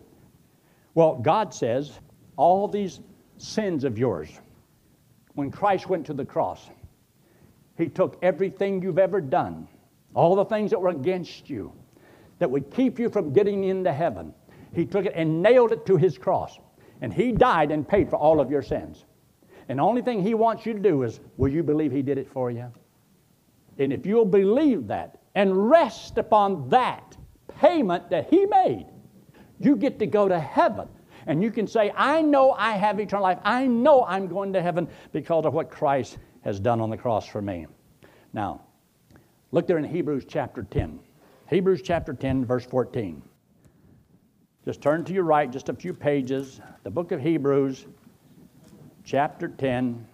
Well, 0.94 1.16
God 1.16 1.54
says, 1.54 2.00
all 2.38 2.68
these 2.68 3.00
sins 3.38 3.84
of 3.84 3.98
yours, 3.98 4.30
when 5.36 5.52
Christ 5.52 5.88
went 5.88 6.06
to 6.08 6.14
the 6.14 6.26
cross, 6.26 6.70
He 7.78 7.88
took 7.88 8.18
everything 8.22 8.82
you've 8.82 9.00
ever 9.00 9.22
done, 9.22 9.68
all 10.14 10.36
the 10.36 10.46
things 10.46 10.72
that 10.72 10.80
were 10.80 10.90
against 10.90 11.50
you, 11.50 11.74
that 12.40 12.50
would 12.50 12.72
keep 12.72 13.00
you 13.00 13.10
from 13.10 13.34
getting 13.34 13.64
into 13.66 13.94
heaven. 13.94 14.34
He 14.74 14.86
took 14.86 15.06
it 15.06 15.14
and 15.16 15.42
nailed 15.42 15.72
it 15.72 15.86
to 15.86 15.98
his 15.98 16.18
cross. 16.18 16.58
And 17.02 17.14
he 17.14 17.32
died 17.32 17.72
and 17.72 17.88
paid 17.88 18.10
for 18.10 18.16
all 18.16 18.40
of 18.40 18.50
your 18.50 18.62
sins. 18.62 19.06
And 19.70 19.80
the 19.80 19.84
only 19.84 20.02
thing 20.02 20.22
he 20.22 20.34
wants 20.34 20.66
you 20.66 20.74
to 20.74 20.80
do 20.80 21.04
is, 21.04 21.20
will 21.38 21.52
you 21.52 21.64
believe 21.64 21.92
he 21.92 22.02
did 22.02 22.18
it 22.18 22.30
for 22.30 22.52
you? 22.52 22.72
And 23.78 23.94
if 23.94 24.06
you'll 24.06 24.26
believe 24.26 24.88
that 24.88 25.20
and 25.34 25.70
rest 25.70 26.18
upon 26.18 26.70
that 26.70 27.16
payment 27.60 28.10
that 28.10 28.30
he 28.30 28.46
made, 28.46 28.88
you 29.60 29.76
get 29.76 30.00
to 30.00 30.08
go 30.08 30.28
to 30.28 30.40
heaven. 30.40 30.88
And 31.28 31.44
you 31.44 31.52
can 31.52 31.68
say, 31.68 31.92
I 31.96 32.22
know 32.22 32.52
I 32.52 32.74
have 32.74 33.00
eternal 33.00 33.24
life. 33.24 33.40
I 33.44 33.68
know 33.68 34.06
I'm 34.06 34.28
going 34.28 34.54
to 34.54 34.62
heaven 34.62 34.88
because 35.12 35.46
of 35.46 35.54
what 35.54 35.70
Christ 35.70 36.18
has 36.44 36.60
done 36.60 36.82
on 36.82 36.90
the 36.90 36.98
cross 36.98 37.28
for 37.28 37.42
me. 37.42 37.68
Now, 38.34 38.62
look 39.52 39.68
there 39.68 39.78
in 39.78 39.84
Hebrews 39.84 40.26
chapter 40.28 40.64
10. 40.64 41.00
Hebrews 41.50 41.82
chapter 41.84 42.14
10, 42.14 42.46
verse 42.46 42.66
14. 42.66 43.22
Just 44.66 44.82
turn 44.82 45.04
to 45.06 45.14
your 45.14 45.24
right 45.24 45.52
just 45.52 45.70
a 45.70 45.74
few 45.74 45.94
pages, 45.94 46.62
the 46.84 46.90
book 46.90 47.12
of 47.12 47.20
Hebrews, 47.20 47.88
chapter 49.04 49.48
10. 49.48 50.08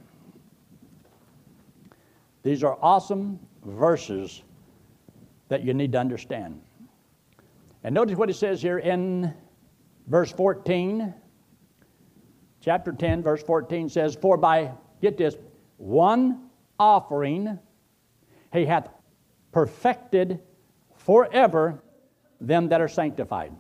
These 2.44 2.64
are 2.64 2.78
awesome 2.82 3.40
verses 3.66 4.42
that 5.50 5.64
you 5.64 5.74
need 5.74 5.92
to 5.92 5.98
understand. 5.98 6.62
And 7.84 7.94
notice 7.94 8.18
what 8.18 8.30
it 8.30 8.36
says 8.36 8.62
here 8.62 8.80
in 8.80 9.34
verse 10.08 10.32
14. 10.32 11.14
Chapter 12.62 12.92
10, 12.92 13.24
verse 13.24 13.44
14 13.44 13.90
says, 13.90 14.16
For 14.16 14.38
by, 14.38 14.72
get 15.02 15.18
this, 15.18 15.36
one 15.78 16.50
offering 16.80 17.60
he 18.52 18.66
hath 18.66 18.90
perfected 19.52 20.40
forever 20.96 21.84
them 22.42 22.70
that 22.70 22.82
are 22.82 22.88
sanctified. 22.88 23.54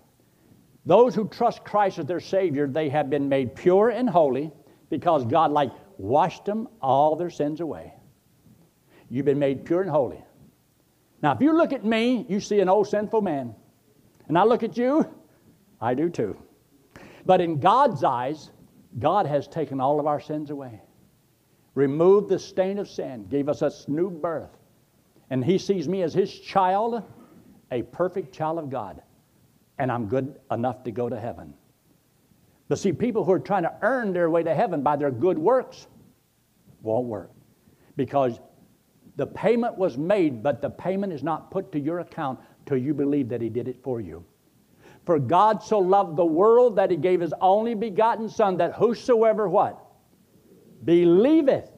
Those 0.85 1.15
who 1.15 1.27
trust 1.27 1.63
Christ 1.63 1.99
as 1.99 2.05
their 2.05 2.19
Savior, 2.19 2.67
they 2.67 2.89
have 2.89 3.09
been 3.09 3.27
made 3.27 3.55
pure 3.55 3.89
and 3.89 4.09
holy 4.09 4.51
because 4.89 5.25
God, 5.25 5.51
like, 5.51 5.71
washed 5.97 6.45
them 6.45 6.67
all 6.81 7.15
their 7.15 7.29
sins 7.29 7.59
away. 7.59 7.93
You've 9.09 9.25
been 9.25 9.39
made 9.39 9.65
pure 9.65 9.81
and 9.81 9.89
holy. 9.89 10.23
Now, 11.21 11.33
if 11.33 11.41
you 11.41 11.53
look 11.53 11.73
at 11.73 11.83
me, 11.83 12.25
you 12.29 12.39
see 12.39 12.59
an 12.59 12.69
old 12.69 12.87
sinful 12.87 13.21
man. 13.21 13.55
And 14.27 14.37
I 14.37 14.43
look 14.43 14.63
at 14.63 14.77
you, 14.77 15.09
I 15.81 15.93
do 15.93 16.09
too. 16.09 16.37
But 17.25 17.41
in 17.41 17.59
God's 17.59 18.03
eyes, 18.03 18.51
God 18.99 19.25
has 19.25 19.47
taken 19.47 19.79
all 19.79 19.99
of 19.99 20.07
our 20.07 20.19
sins 20.19 20.49
away, 20.49 20.81
removed 21.75 22.29
the 22.29 22.39
stain 22.39 22.79
of 22.79 22.89
sin, 22.89 23.27
gave 23.29 23.49
us 23.49 23.61
a 23.61 23.71
new 23.89 24.09
birth. 24.09 24.57
And 25.29 25.43
He 25.43 25.57
sees 25.57 25.87
me 25.87 26.03
as 26.03 26.13
His 26.13 26.39
child, 26.39 27.03
a 27.71 27.81
perfect 27.83 28.33
child 28.33 28.59
of 28.59 28.69
God 28.69 29.01
and 29.79 29.91
I'm 29.91 30.07
good 30.07 30.35
enough 30.51 30.83
to 30.83 30.91
go 30.91 31.09
to 31.09 31.19
heaven. 31.19 31.53
But 32.67 32.79
see, 32.79 32.91
people 32.91 33.23
who 33.23 33.31
are 33.31 33.39
trying 33.39 33.63
to 33.63 33.73
earn 33.81 34.11
their 34.11 34.29
way 34.29 34.43
to 34.43 34.53
heaven 34.53 34.81
by 34.81 34.95
their 34.95 35.11
good 35.11 35.37
works 35.37 35.87
won't 36.81 37.05
work 37.05 37.31
because 37.95 38.39
the 39.15 39.27
payment 39.27 39.77
was 39.77 39.97
made, 39.97 40.43
but 40.43 40.61
the 40.61 40.69
payment 40.69 41.13
is 41.13 41.23
not 41.23 41.49
put 41.49 41.71
to 41.71 41.79
your 41.79 41.99
account 41.99 42.39
till 42.65 42.77
you 42.77 42.93
believe 42.93 43.29
that 43.29 43.41
He 43.41 43.49
did 43.49 43.67
it 43.67 43.81
for 43.83 44.01
you. 44.01 44.23
For 45.07 45.19
God 45.19 45.63
so 45.63 45.79
loved 45.79 46.17
the 46.17 46.25
world 46.25 46.75
that 46.75 46.91
He 46.91 46.97
gave 46.97 47.21
His 47.21 47.33
only 47.39 47.75
begotten 47.75 48.27
Son, 48.27 48.57
that 48.57 48.73
whosoever 48.73 49.47
what? 49.47 49.81
Believeth. 50.83 51.71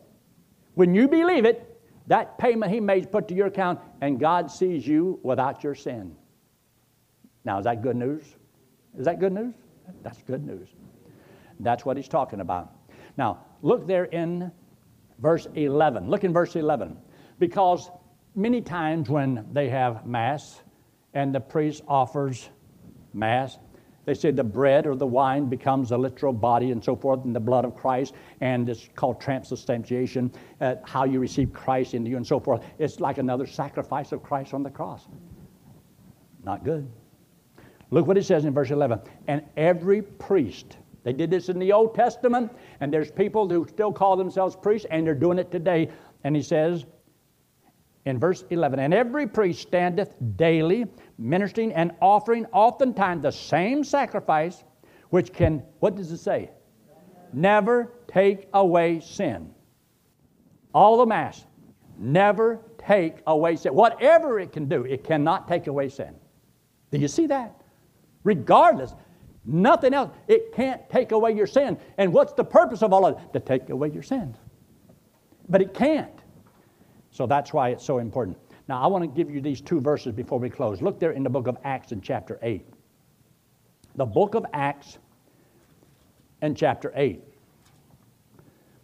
When 0.74 0.96
you 0.96 1.08
believe 1.08 1.46
it, 1.46 1.80
that 2.08 2.40
payment 2.40 2.72
He 2.72 2.80
made 2.80 3.04
is 3.04 3.06
put 3.06 3.28
to 3.28 3.36
your 3.36 3.46
account, 3.46 3.82
and 4.02 4.20
God 4.20 4.50
sees 4.50 4.88
you 4.88 5.20
without 5.22 5.64
your 5.64 5.76
sin. 5.76 6.16
Now, 7.46 7.60
is 7.60 7.66
that 7.66 7.84
good 7.84 7.96
news? 7.96 8.24
Is 8.98 9.06
that 9.06 9.20
good 9.20 9.32
news? 9.32 9.54
That's 10.02 10.24
good 10.24 10.44
news. 10.44 10.68
That's 11.60 11.86
what 11.86 11.98
he's 11.98 12.08
talking 12.08 12.40
about. 12.40 12.74
Now, 13.16 13.46
look 13.62 13.86
there 13.86 14.06
in 14.06 14.52
verse 15.20 15.48
11. 15.54 16.10
Look 16.10 16.24
in 16.24 16.34
verse 16.34 16.56
11. 16.56 16.98
Because 17.38 17.92
many 18.34 18.62
times 18.62 19.08
when 19.08 19.46
they 19.54 19.70
have 19.70 20.08
Mass 20.08 20.64
and 21.14 21.34
the 21.34 21.40
priest 21.40 21.84
offers 21.88 22.50
Mass, 23.14 23.58
they 24.06 24.14
say 24.14 24.32
the 24.32 24.44
bread 24.44 24.88
or 24.88 24.96
the 24.96 25.06
wine 25.06 25.46
becomes 25.50 25.92
a 25.92 25.98
literal 25.98 26.34
body 26.34 26.72
and 26.72 26.84
so 26.84 26.96
forth, 26.96 27.26
and 27.26 27.36
the 27.36 27.40
blood 27.40 27.66
of 27.66 27.76
Christ, 27.76 28.16
and 28.42 28.68
it's 28.68 28.90
called 28.96 29.22
transubstantiation, 29.22 30.32
uh, 30.62 30.76
how 30.84 31.04
you 31.04 31.20
receive 31.20 31.54
Christ 31.54 31.94
into 31.94 32.10
you 32.10 32.18
and 32.18 32.26
so 32.26 32.40
forth. 32.40 32.64
It's 32.80 33.00
like 33.00 33.20
another 33.20 33.46
sacrifice 33.46 34.12
of 34.12 34.24
Christ 34.24 34.54
on 34.54 34.64
the 34.64 34.70
cross. 34.72 35.08
Not 36.44 36.64
good. 36.64 36.90
Look 37.92 38.08
what 38.08 38.18
it 38.18 38.26
says 38.26 38.46
in 38.46 38.54
verse 38.54 38.72
11. 38.72 39.00
And 39.28 39.44
every 39.58 40.02
priest, 40.02 40.78
they 41.04 41.14
did 41.14 41.30
this 41.30 41.50
in 41.50 41.60
the 41.60 41.72
Old 41.72 41.96
Testament, 41.96 42.52
and 42.80 42.92
there's 42.92 43.12
people 43.12 43.50
who 43.50 43.68
still 43.68 43.92
call 43.92 44.16
themselves 44.16 44.56
priests, 44.56 44.88
and 44.90 45.06
they're 45.06 45.16
doing 45.16 45.40
it 45.40 45.52
today. 45.52 45.90
And 46.24 46.36
he 46.36 46.42
says 46.42 46.86
in 48.10 48.20
verse 48.20 48.44
11, 48.50 48.80
And 48.80 48.94
every 48.94 49.28
priest 49.28 49.62
standeth 49.62 50.16
daily, 50.36 50.86
ministering 51.18 51.74
and 51.74 51.92
offering 52.02 52.46
oftentimes 52.48 53.24
the 53.24 53.32
same 53.32 53.84
sacrifice, 53.84 54.64
which 55.10 55.34
can, 55.34 55.64
what 55.80 55.96
does 55.96 56.12
it 56.12 56.18
say? 56.18 56.50
Never 57.32 57.94
take 58.08 58.48
away 58.54 59.00
sin. 59.00 59.54
All 60.74 60.98
the 60.98 61.06
Mass, 61.06 61.46
never 61.98 62.60
take 62.78 63.18
away 63.28 63.56
sin. 63.56 63.74
Whatever 63.74 64.40
it 64.40 64.52
can 64.52 64.68
do, 64.68 64.84
it 64.84 65.04
cannot 65.04 65.48
take 65.48 65.68
away 65.68 65.90
sin. 65.90 66.16
Do 66.92 66.98
you 66.98 67.08
see 67.08 67.28
that? 67.28 67.60
regardless. 68.24 68.94
Nothing 69.46 69.94
else. 69.94 70.12
It 70.28 70.54
can't 70.54 70.88
take 70.90 71.12
away 71.12 71.36
your 71.36 71.48
sin. 71.48 71.78
And 71.98 72.14
what's 72.14 72.34
the 72.34 72.44
purpose 72.44 72.84
of 72.84 72.94
all 72.94 73.06
of 73.06 73.18
it? 73.18 73.34
To 73.34 73.40
take 73.40 73.70
away 73.70 73.90
your 73.90 74.04
sins. 74.04 74.38
but 75.48 75.62
it 75.62 75.74
can't. 75.74 76.19
So 77.12 77.26
that's 77.26 77.54
why 77.54 77.70
it's 77.70 77.86
so 77.86 77.98
important. 77.98 78.38
Now, 78.68 78.82
I 78.82 78.88
want 78.88 79.04
to 79.04 79.08
give 79.08 79.34
you 79.34 79.42
these 79.42 79.62
two 79.62 79.82
verses 79.82 80.14
before 80.14 80.38
we 80.40 80.50
close. 80.50 80.82
Look 80.82 81.00
there 81.00 81.12
in 81.12 81.24
the 81.24 81.30
book 81.30 81.48
of 81.48 81.58
Acts 81.64 81.92
in 81.92 82.02
chapter 82.02 82.38
8. 82.42 82.66
The 83.96 84.06
book 84.06 84.36
of 84.36 84.46
Acts 84.54 85.00
and 86.42 86.56
chapter 86.56 86.94
8. 86.96 87.22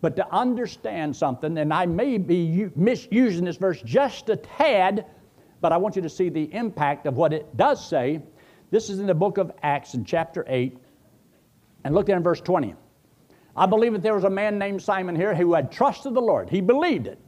But 0.01 0.15
to 0.15 0.27
understand 0.33 1.15
something, 1.15 1.57
and 1.57 1.73
I 1.73 1.85
may 1.85 2.17
be 2.17 2.69
misusing 2.75 3.45
this 3.45 3.57
verse 3.57 3.81
just 3.81 4.29
a 4.29 4.35
tad, 4.35 5.05
but 5.61 5.71
I 5.71 5.77
want 5.77 5.95
you 5.95 6.01
to 6.01 6.09
see 6.09 6.29
the 6.29 6.53
impact 6.53 7.05
of 7.05 7.17
what 7.17 7.33
it 7.33 7.55
does 7.55 7.87
say. 7.87 8.21
This 8.71 8.89
is 8.89 8.99
in 8.99 9.07
the 9.07 9.15
book 9.15 9.37
of 9.37 9.51
Acts 9.63 9.93
in 9.93 10.03
chapter 10.03 10.43
8. 10.47 10.77
And 11.83 11.93
look 11.93 12.07
there 12.07 12.17
in 12.17 12.23
verse 12.23 12.41
20. 12.41 12.73
I 13.55 13.65
believe 13.67 13.93
that 13.93 14.01
there 14.01 14.15
was 14.15 14.25
a 14.25 14.29
man 14.29 14.57
named 14.57 14.81
Simon 14.81 15.15
here 15.15 15.33
who 15.33 15.53
had 15.53 15.71
trusted 15.71 16.13
the 16.13 16.21
Lord. 16.21 16.49
He 16.49 16.59
believed 16.59 17.07
it. 17.07 17.19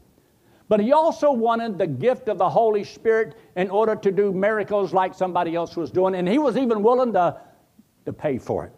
But 0.70 0.82
he 0.82 0.92
also 0.92 1.32
wanted 1.32 1.78
the 1.78 1.88
gift 1.88 2.28
of 2.28 2.38
the 2.38 2.50
Holy 2.50 2.84
Spirit 2.84 3.36
in 3.56 3.70
order 3.70 3.96
to 3.96 4.12
do 4.12 4.34
miracles 4.34 4.94
like 4.94 5.14
somebody 5.14 5.56
else 5.56 5.78
was 5.78 5.92
doing, 5.92 6.16
and 6.16 6.28
he 6.28 6.40
was 6.40 6.58
even 6.58 6.84
willing 6.84 7.14
to, 7.14 7.40
to 8.06 8.14
pay 8.14 8.38
for 8.38 8.66
it. 8.66 8.74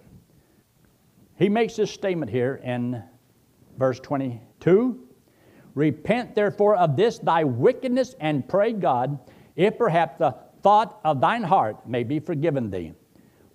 He 1.38 1.50
makes 1.50 1.76
this 1.76 1.92
statement 1.92 2.30
here 2.30 2.62
in 2.64 3.02
verse 3.78 4.00
22 4.00 5.06
Repent 5.76 6.36
therefore 6.36 6.76
of 6.76 6.96
this 6.96 7.20
thy 7.20 7.44
wickedness, 7.44 8.16
and 8.20 8.48
pray 8.48 8.74
God, 8.74 9.18
if 9.56 9.78
perhaps 9.78 10.18
the 10.18 10.36
thought 10.62 11.00
of 11.06 11.22
thine 11.22 11.44
heart 11.44 11.88
may 11.88 12.04
be 12.04 12.20
forgiven 12.20 12.70
thee. 12.70 12.94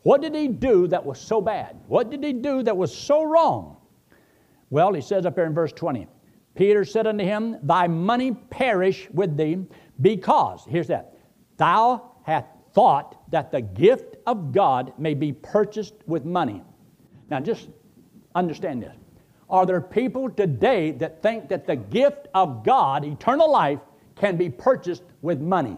What 0.03 0.23
did 0.23 0.35
he 0.35 0.49
do 0.49 0.87
that 0.89 1.05
was 1.05 1.21
so 1.21 1.41
bad? 1.41 1.77
What 1.87 2.11
did 2.11 2.23
he 2.25 2.33
do 2.33 2.63
that 2.63 2.77
was 2.77 2.97
so 2.97 3.25
wrong? 3.25 3.77
Well, 4.71 4.93
he 4.93 5.01
says 5.01 5.27
up 5.27 5.35
here 5.35 5.45
in 5.45 5.55
verse 5.55 5.73
20 5.73 6.07
Peter 6.55 6.85
said 6.85 7.07
unto 7.07 7.25
him, 7.25 7.57
Thy 7.63 7.87
money 7.89 8.33
perish 8.33 9.09
with 9.13 9.37
thee, 9.37 9.59
because, 10.01 10.65
here's 10.69 10.87
that, 10.89 11.17
thou 11.57 12.13
hast 12.23 12.47
thought 12.73 13.31
that 13.31 13.51
the 13.51 13.61
gift 13.61 14.17
of 14.27 14.53
God 14.53 14.93
may 14.99 15.15
be 15.15 15.33
purchased 15.33 15.95
with 16.07 16.25
money. 16.25 16.63
Now, 17.31 17.41
just 17.41 17.69
understand 18.35 18.83
this. 18.83 18.95
Are 19.49 19.67
there 19.67 19.81
people 19.81 20.31
today 20.31 20.93
that 20.93 21.23
think 21.23 21.49
that 21.49 21.67
the 21.67 21.77
gift 21.77 22.29
of 22.35 22.65
God, 22.65 23.05
eternal 23.05 23.51
life, 23.51 23.81
can 24.17 24.37
be 24.37 24.49
purchased 24.49 25.03
with 25.23 25.41
money? 25.41 25.77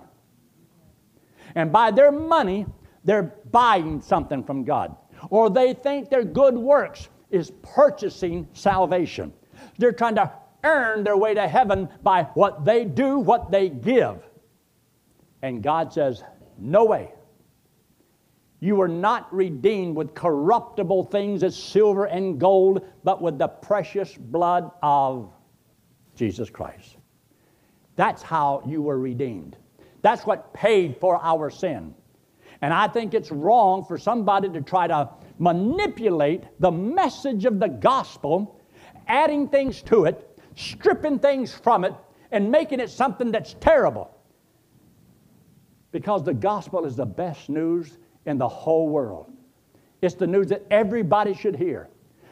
And 1.54 1.72
by 1.72 1.90
their 1.90 2.12
money, 2.12 2.66
they're 3.04 3.34
buying 3.50 4.00
something 4.00 4.44
from 4.44 4.64
God. 4.64 4.96
Or 5.30 5.48
they 5.48 5.74
think 5.74 6.10
their 6.10 6.24
good 6.24 6.54
works 6.54 7.08
is 7.30 7.52
purchasing 7.62 8.46
salvation. 8.52 9.32
They're 9.78 9.92
trying 9.92 10.16
to 10.16 10.30
earn 10.66 11.04
their 11.04 11.16
way 11.16 11.34
to 11.34 11.46
heaven 11.48 11.88
by 12.02 12.24
what 12.34 12.64
they 12.64 12.84
do, 12.84 13.18
what 13.18 13.50
they 13.50 13.68
give. 13.68 14.22
And 15.42 15.62
God 15.62 15.92
says, 15.92 16.22
No 16.58 16.84
way. 16.84 17.12
You 18.60 18.76
were 18.76 18.88
not 18.88 19.32
redeemed 19.32 19.96
with 19.96 20.14
corruptible 20.14 21.04
things 21.04 21.42
as 21.42 21.54
silver 21.54 22.06
and 22.06 22.40
gold, 22.40 22.84
but 23.04 23.20
with 23.22 23.38
the 23.38 23.48
precious 23.48 24.14
blood 24.16 24.70
of 24.82 25.30
Jesus 26.14 26.48
Christ. 26.48 26.96
That's 27.96 28.22
how 28.22 28.62
you 28.66 28.82
were 28.82 28.98
redeemed. 28.98 29.56
That's 30.02 30.24
what 30.24 30.52
paid 30.54 30.96
for 30.98 31.22
our 31.22 31.50
sin. 31.50 31.94
And 32.62 32.72
I 32.72 32.88
think 32.88 33.12
it's 33.12 33.30
wrong 33.30 33.84
for 33.84 33.98
somebody 33.98 34.48
to 34.48 34.62
try 34.62 34.86
to 34.86 35.10
manipulate 35.38 36.44
the 36.58 36.70
message 36.70 37.44
of 37.44 37.60
the 37.60 37.68
gospel, 37.68 38.60
adding 39.06 39.48
things 39.48 39.82
to 39.82 40.06
it 40.06 40.35
stripping 40.56 41.20
things 41.20 41.54
from 41.54 41.84
it 41.84 41.94
and 42.32 42.50
making 42.50 42.80
it 42.80 42.90
something 42.90 43.30
that's 43.30 43.54
terrible. 43.60 44.10
Because 45.92 46.24
the 46.24 46.34
gospel 46.34 46.84
is 46.84 46.96
the 46.96 47.06
best 47.06 47.48
news 47.48 47.98
in 48.26 48.38
the 48.38 48.48
whole 48.48 48.88
world. 48.88 49.32
It's 50.02 50.14
the 50.14 50.26
news 50.26 50.48
that 50.48 50.66
everybody 50.70 51.32
should 51.32 51.56
hear. 51.56 51.88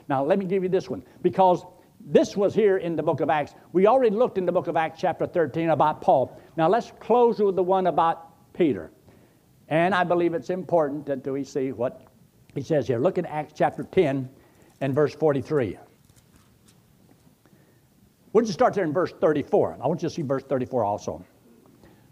Now, 0.08 0.24
let 0.24 0.38
me 0.38 0.44
give 0.44 0.62
you 0.62 0.68
this 0.68 0.90
one 0.90 1.02
because 1.22 1.64
this 2.06 2.36
was 2.36 2.54
here 2.54 2.78
in 2.78 2.96
the 2.96 3.02
book 3.02 3.20
of 3.20 3.30
Acts. 3.30 3.54
We 3.72 3.86
already 3.86 4.14
looked 4.14 4.36
in 4.36 4.44
the 4.44 4.52
book 4.52 4.66
of 4.66 4.76
Acts, 4.76 5.00
chapter 5.00 5.26
13, 5.26 5.70
about 5.70 6.02
Paul. 6.02 6.38
Now, 6.56 6.68
let's 6.68 6.92
close 7.00 7.38
with 7.38 7.56
the 7.56 7.62
one 7.62 7.86
about 7.86 8.52
Peter. 8.52 8.90
And 9.68 9.94
I 9.94 10.04
believe 10.04 10.34
it's 10.34 10.50
important 10.50 11.06
that 11.06 11.26
we 11.26 11.44
see 11.44 11.72
what 11.72 12.02
he 12.54 12.60
says 12.60 12.86
here. 12.86 12.98
Look 12.98 13.16
at 13.16 13.24
Acts 13.26 13.54
chapter 13.56 13.84
10 13.84 14.28
and 14.82 14.94
verse 14.94 15.14
43. 15.14 15.78
We'll 18.34 18.44
just 18.44 18.58
start 18.58 18.74
there 18.74 18.82
in 18.82 18.92
verse 18.92 19.12
34. 19.20 19.78
I 19.80 19.86
want 19.86 20.02
you 20.02 20.08
to 20.08 20.14
see 20.14 20.22
verse 20.22 20.42
34 20.42 20.84
also. 20.84 21.24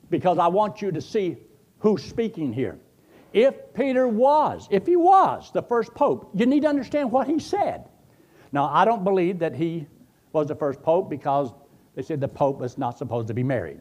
Because 0.08 0.38
I 0.38 0.46
want 0.46 0.80
you 0.80 0.92
to 0.92 1.00
see 1.00 1.36
who's 1.80 2.04
speaking 2.04 2.52
here. 2.52 2.78
If 3.32 3.74
Peter 3.74 4.06
was, 4.06 4.68
if 4.70 4.86
he 4.86 4.94
was 4.94 5.50
the 5.52 5.62
first 5.62 5.92
pope, 5.94 6.30
you 6.32 6.46
need 6.46 6.62
to 6.62 6.68
understand 6.68 7.10
what 7.10 7.26
he 7.26 7.40
said. 7.40 7.88
Now, 8.52 8.66
I 8.66 8.84
don't 8.84 9.02
believe 9.02 9.40
that 9.40 9.56
he 9.56 9.88
was 10.32 10.46
the 10.46 10.54
first 10.54 10.80
pope 10.84 11.10
because 11.10 11.50
they 11.96 12.02
said 12.02 12.20
the 12.20 12.28
pope 12.28 12.60
was 12.60 12.78
not 12.78 12.98
supposed 12.98 13.26
to 13.26 13.34
be 13.34 13.42
married. 13.42 13.80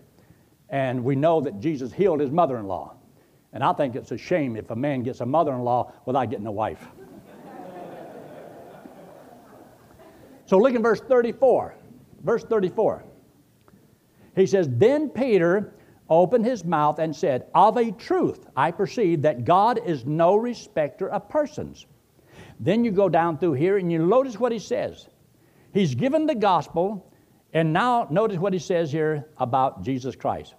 And 0.69 1.03
we 1.03 1.15
know 1.15 1.41
that 1.41 1.59
Jesus 1.59 1.93
healed 1.93 2.21
his 2.21 2.31
mother 2.31 2.57
in 2.57 2.65
law. 2.65 2.95
And 3.53 3.63
I 3.63 3.71
think 3.73 3.95
it's 3.95 4.11
a 4.11 4.17
shame 4.17 4.55
if 4.55 4.71
a 4.71 4.75
man 4.75 5.03
gets 5.03 5.19
a 5.19 5.27
mother 5.27 5.53
in 5.53 5.59
law 5.59 5.93
without 6.07 6.31
getting 6.31 6.47
a 6.47 6.51
wife. 6.51 6.81
so 10.47 10.57
look 10.57 10.73
in 10.73 10.81
verse 10.81 11.01
34. 11.01 11.75
Verse 12.23 12.43
34. 12.43 13.03
He 14.35 14.45
says, 14.45 14.67
Then 14.69 15.09
Peter 15.09 15.73
opened 16.09 16.45
his 16.45 16.63
mouth 16.63 16.99
and 16.99 17.15
said, 17.15 17.47
Of 17.55 17.77
a 17.77 17.91
truth, 17.91 18.45
I 18.55 18.71
perceive 18.71 19.21
that 19.23 19.45
God 19.45 19.79
is 19.85 20.05
no 20.05 20.35
respecter 20.35 21.09
of 21.09 21.29
persons. 21.29 21.85
Then 22.59 22.85
you 22.85 22.91
go 22.91 23.09
down 23.09 23.37
through 23.37 23.53
here 23.53 23.77
and 23.77 23.91
you 23.91 23.99
notice 23.99 24.39
what 24.39 24.51
he 24.51 24.59
says. 24.59 25.07
He's 25.73 25.95
given 25.95 26.25
the 26.25 26.35
gospel, 26.35 27.11
and 27.53 27.73
now 27.73 28.07
notice 28.09 28.37
what 28.37 28.53
he 28.53 28.59
says 28.59 28.91
here 28.91 29.27
about 29.37 29.83
Jesus 29.83 30.15
Christ. 30.15 30.53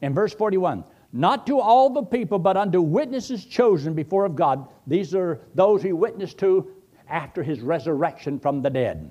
In 0.00 0.14
verse 0.14 0.34
41, 0.34 0.84
not 1.12 1.46
to 1.46 1.60
all 1.60 1.90
the 1.90 2.02
people, 2.02 2.38
but 2.38 2.56
unto 2.56 2.80
witnesses 2.80 3.44
chosen 3.44 3.94
before 3.94 4.24
of 4.24 4.36
God. 4.36 4.68
These 4.86 5.14
are 5.14 5.40
those 5.54 5.82
he 5.82 5.92
witnessed 5.92 6.38
to 6.38 6.70
after 7.08 7.42
his 7.42 7.60
resurrection 7.60 8.38
from 8.38 8.62
the 8.62 8.70
dead. 8.70 9.10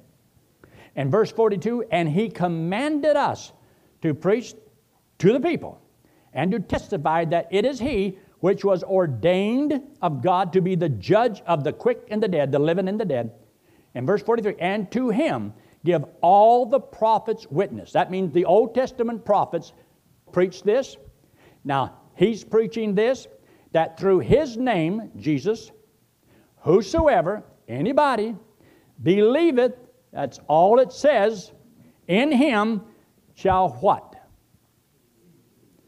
And 0.97 1.11
verse 1.11 1.31
42 1.31 1.85
and 1.91 2.09
he 2.09 2.27
commanded 2.27 3.15
us 3.15 3.53
to 4.01 4.13
preach 4.13 4.55
to 5.19 5.31
the 5.31 5.39
people 5.39 5.79
and 6.33 6.51
to 6.51 6.59
testify 6.59 7.23
that 7.25 7.47
it 7.51 7.65
is 7.65 7.79
he 7.79 8.17
which 8.39 8.65
was 8.65 8.83
ordained 8.83 9.81
of 10.01 10.21
God 10.21 10.53
to 10.53 10.61
be 10.61 10.75
the 10.75 10.89
judge 10.89 11.41
of 11.47 11.63
the 11.63 11.71
quick 11.71 12.07
and 12.09 12.21
the 12.21 12.27
dead, 12.27 12.51
the 12.51 12.59
living 12.59 12.87
and 12.87 12.99
the 12.99 13.05
dead. 13.05 13.31
And 13.95 14.05
verse 14.05 14.21
43 14.21 14.55
and 14.59 14.91
to 14.91 15.09
him 15.09 15.53
give 15.85 16.03
all 16.21 16.65
the 16.65 16.79
prophets 16.79 17.47
witness. 17.49 17.91
That 17.93 18.11
means 18.11 18.33
the 18.33 18.45
Old 18.45 18.75
Testament 18.75 19.23
prophets 19.23 19.73
preached 20.31 20.65
this. 20.65 20.97
Now, 21.63 21.99
he's 22.15 22.43
preaching 22.43 22.95
this 22.95 23.27
that 23.71 23.99
through 23.99 24.19
his 24.19 24.57
name, 24.57 25.11
Jesus, 25.17 25.71
whosoever, 26.57 27.43
anybody, 27.67 28.35
believeth 29.01 29.73
that's 30.17 30.39
all 30.47 30.79
it 30.79 30.91
says. 30.91 31.51
In 32.07 32.31
him 32.31 32.81
shall 33.35 33.69
what? 33.69 34.15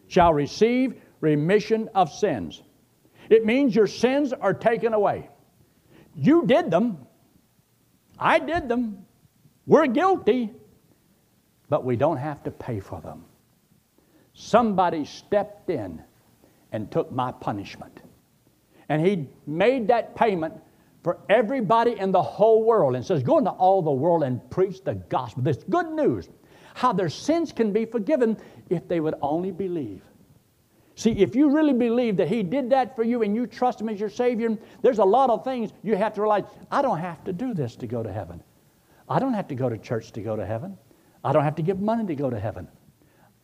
Shall 0.07 0.35
receive 0.35 1.01
remission 1.19 1.89
of 1.95 2.11
sins. 2.13 2.61
It 3.31 3.43
means 3.43 3.75
your 3.75 3.87
sins 3.87 4.31
are 4.31 4.53
taken 4.53 4.93
away. 4.93 5.29
You 6.13 6.45
did 6.45 6.69
them. 6.69 7.07
I 8.19 8.37
did 8.37 8.69
them. 8.69 9.03
We're 9.65 9.87
guilty, 9.87 10.51
but 11.67 11.83
we 11.83 11.95
don't 11.95 12.17
have 12.17 12.43
to 12.43 12.51
pay 12.51 12.79
for 12.79 13.01
them. 13.01 13.25
Somebody 14.33 15.05
stepped 15.05 15.71
in 15.71 16.03
and 16.71 16.91
took 16.91 17.11
my 17.11 17.31
punishment. 17.31 17.99
And 18.89 19.03
he 19.03 19.27
made 19.47 19.87
that 19.87 20.15
payment 20.15 20.53
for 21.03 21.19
everybody 21.29 21.97
in 21.97 22.11
the 22.11 22.21
whole 22.21 22.63
world 22.63 22.95
and 22.95 23.05
says, 23.05 23.23
Go 23.23 23.37
into 23.37 23.51
all 23.51 23.81
the 23.81 23.91
world 23.91 24.23
and 24.23 24.47
preach 24.49 24.83
the 24.83 24.95
gospel. 24.95 25.43
This 25.43 25.63
good 25.69 25.89
news, 25.91 26.29
how 26.73 26.93
their 26.93 27.09
sins 27.09 27.51
can 27.51 27.71
be 27.71 27.85
forgiven 27.85 28.37
if 28.69 28.87
they 28.87 28.99
would 28.99 29.15
only 29.21 29.51
believe. 29.51 30.01
See, 30.95 31.11
if 31.11 31.33
you 31.33 31.49
really 31.49 31.73
believe 31.73 32.17
that 32.17 32.27
He 32.27 32.43
did 32.43 32.69
that 32.71 32.95
for 32.95 33.03
you 33.03 33.23
and 33.23 33.33
you 33.33 33.47
trust 33.47 33.79
Him 33.79 33.87
as 33.87 33.99
your 33.99 34.09
Savior, 34.09 34.57
there's 34.81 34.99
a 34.99 35.05
lot 35.05 35.29
of 35.29 35.45
things 35.45 35.71
you 35.81 35.95
have 35.95 36.13
to 36.15 36.21
realize 36.21 36.43
I 36.69 36.81
don't 36.81 36.99
have 36.99 37.23
to 37.23 37.31
do 37.31 37.53
this 37.53 37.77
to 37.77 37.87
go 37.87 38.03
to 38.03 38.11
heaven. 38.11 38.43
I 39.07 39.19
don't 39.19 39.33
have 39.33 39.47
to 39.47 39.55
go 39.55 39.69
to 39.69 39.77
church 39.77 40.11
to 40.11 40.21
go 40.21 40.35
to 40.35 40.45
heaven. 40.45 40.77
I 41.23 41.31
don't 41.31 41.43
have 41.43 41.55
to 41.55 41.61
give 41.61 41.79
money 41.79 42.05
to 42.07 42.15
go 42.15 42.29
to 42.29 42.39
heaven. 42.39 42.67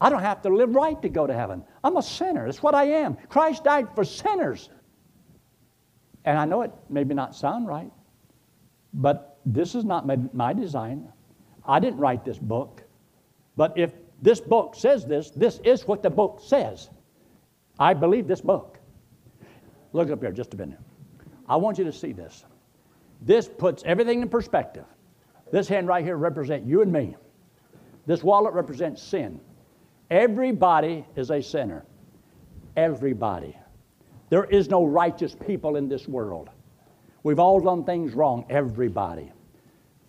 I 0.02 0.10
don't 0.10 0.22
have 0.22 0.42
to 0.42 0.50
live 0.50 0.76
right 0.76 1.02
to 1.02 1.10
go 1.10 1.26
to 1.26 1.34
heaven. 1.34 1.64
I'm 1.84 1.96
a 1.96 2.04
sinner. 2.04 2.46
That's 2.46 2.62
what 2.62 2.76
I 2.76 2.84
am. 2.86 3.16
Christ 3.30 3.64
died 3.64 3.88
for 3.96 4.04
sinners. 4.04 4.70
And 6.26 6.38
I 6.38 6.46
know 6.46 6.64
it 6.64 6.72
maybe 6.90 7.14
not 7.14 7.36
sound 7.36 7.68
right, 7.68 7.92
but 8.94 9.38
this 9.46 9.76
is 9.76 9.86
not 9.86 10.06
my, 10.08 10.18
my 10.34 10.54
design. 10.54 11.08
I 11.66 11.80
didn't 11.80 12.00
write 12.00 12.26
this 12.26 12.40
book. 12.40 12.84
But 13.56 13.78
if 13.78 13.94
this 14.22 14.42
book 14.42 14.76
says 14.76 15.06
this, 15.06 15.30
this 15.30 15.60
is 15.64 15.88
what 15.88 16.02
the 16.04 16.10
book 16.10 16.42
says. 16.44 16.90
I 17.80 17.94
believe 17.94 18.28
this 18.28 18.42
book. 18.42 18.80
Look 19.94 20.10
up 20.10 20.22
here 20.22 20.32
just 20.32 20.54
a 20.54 20.58
minute. 20.58 20.80
I 21.48 21.56
want 21.58 21.78
you 21.78 21.84
to 21.86 21.94
see 21.94 22.12
this. 22.12 22.44
This 23.22 23.48
puts 23.48 23.84
everything 23.86 24.22
in 24.22 24.30
perspective. 24.30 24.86
This 25.52 25.68
hand 25.68 25.88
right 25.88 26.04
here 26.04 26.18
represents 26.18 26.68
you 26.68 26.82
and 26.82 26.92
me. 26.92 27.16
This 28.06 28.24
wallet 28.24 28.54
represents 28.54 29.02
sin. 29.02 29.40
Everybody 30.10 31.06
is 31.16 31.32
a 31.32 31.42
sinner. 31.42 31.86
Everybody. 32.76 33.56
There 34.30 34.46
is 34.46 34.70
no 34.70 34.86
righteous 34.86 35.36
people 35.36 35.76
in 35.76 35.88
this 35.88 36.08
world. 36.08 36.50
We've 37.24 37.40
all 37.40 37.60
done 37.60 37.84
things 37.84 38.14
wrong, 38.14 38.46
everybody. 38.50 39.32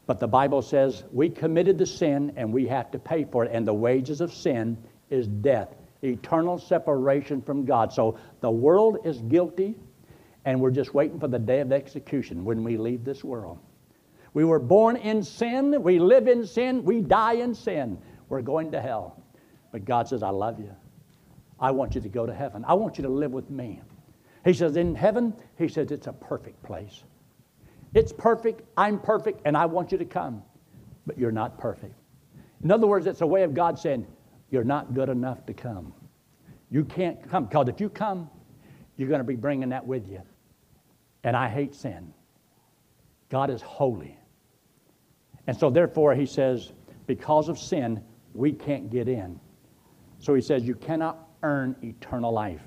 But 0.07 0.21
the 0.21 0.29
Bible 0.29 0.63
says 0.63 1.05
we 1.13 1.29
committed 1.29 1.79
the 1.79 1.87
sin 1.87 2.33
and 2.37 2.53
we 2.53 2.67
have 2.67 2.91
to 2.93 2.99
pay 2.99 3.25
for 3.25 3.45
it. 3.45 3.51
And 3.53 3.67
the 3.67 3.75
wages 3.75 4.21
of 4.21 4.33
sin 4.33 4.77
is 5.11 5.27
death, 5.27 5.75
eternal 6.03 6.59
separation 6.59 7.43
from 7.43 7.65
God. 7.65 7.93
So 7.93 8.19
the 8.41 8.51
world 8.51 8.99
is 9.05 9.19
guilty, 9.23 9.75
and 10.45 10.61
we're 10.61 10.71
just 10.71 10.95
waiting 10.95 11.19
for 11.19 11.29
the 11.29 11.39
day 11.39 11.61
of 11.61 11.73
execution 11.73 12.45
when 12.45 12.63
we 12.63 12.77
leave 12.77 13.05
this 13.05 13.25
world. 13.25 13.59
We 14.33 14.45
were 14.45 14.59
born 14.59 14.97
in 14.97 15.23
sin, 15.23 15.83
we 15.83 15.99
live 15.99 16.29
in 16.29 16.47
sin, 16.47 16.85
we 16.85 17.01
die 17.01 17.35
in 17.35 17.55
sin. 17.55 17.99
We're 18.29 18.43
going 18.43 18.73
to 18.73 18.81
hell. 18.81 19.23
But 19.73 19.85
God 19.85 20.09
says, 20.09 20.23
I 20.23 20.31
love 20.31 20.61
you. 20.61 20.75
I 21.59 21.71
want 21.71 21.95
you 21.95 22.01
to 22.01 22.09
go 22.09 22.27
to 22.27 22.35
heaven. 22.35 22.65
I 22.67 22.75
want 22.75 22.99
you 22.99 23.03
to 23.03 23.09
live 23.09 23.33
with 23.33 23.49
me. 23.51 23.81
He 24.47 24.55
says, 24.55 24.77
In 24.77 24.95
heaven, 24.95 25.35
He 25.59 25.67
says, 25.67 25.91
it's 25.91 26.07
a 26.07 26.13
perfect 26.13 26.63
place. 26.63 27.03
It's 27.95 28.13
perfect, 28.13 28.63
I'm 28.77 29.01
perfect, 29.01 29.41
and 29.45 29.57
I 29.57 29.67
want 29.67 29.91
you 29.91 29.99
to 29.99 30.05
come. 30.05 30.43
But 31.05 31.19
you're 31.19 31.33
not 31.33 31.59
perfect. 31.59 31.95
In 32.63 32.71
other 32.71 32.87
words, 32.87 33.07
it's 33.07 33.21
a 33.21 33.27
way 33.27 33.43
of 33.43 33.55
God 33.55 33.79
saying, 33.79 34.07
You're 34.51 34.65
not 34.65 34.95
good 34.95 35.09
enough 35.09 35.45
to 35.47 35.53
come. 35.53 35.93
You 36.71 36.85
can't 36.85 37.29
come. 37.29 37.47
Because 37.47 37.69
if 37.69 37.81
you 37.81 37.89
come, 37.89 38.31
you're 38.97 39.09
going 39.09 39.21
to 39.21 39.25
be 39.25 39.35
bringing 39.35 39.69
that 39.71 39.85
with 39.85 40.09
you. 40.09 40.23
And 41.25 41.37
I 41.37 41.49
hate 41.49 41.75
sin. 41.75 42.15
God 43.29 43.51
is 43.51 43.61
holy. 43.61 44.17
And 45.49 45.57
so, 45.57 45.71
therefore, 45.71 46.15
he 46.15 46.27
says, 46.27 46.73
because 47.09 47.49
of 47.49 47.59
sin, 47.59 48.01
we 48.33 48.53
can't 48.53 48.91
get 48.91 49.09
in. 49.09 49.41
So 50.21 50.35
he 50.35 50.41
says, 50.41 50.63
you 50.63 50.77
cannot 50.77 51.29
earn 51.43 51.75
eternal 51.83 52.33
life. 52.33 52.63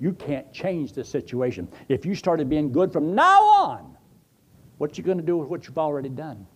You 0.00 0.12
can't 0.12 0.52
change 0.52 0.92
the 0.92 1.04
situation. 1.04 1.68
If 1.88 2.06
you 2.06 2.14
started 2.14 2.48
being 2.48 2.70
good 2.70 2.92
from 2.92 3.14
now 3.14 3.42
on, 3.42 3.96
what 4.78 4.96
you 4.96 5.04
going 5.04 5.18
to 5.18 5.24
do 5.24 5.36
with 5.36 5.48
what 5.48 5.66
you've 5.66 5.78
already 5.78 6.08
done? 6.08 6.46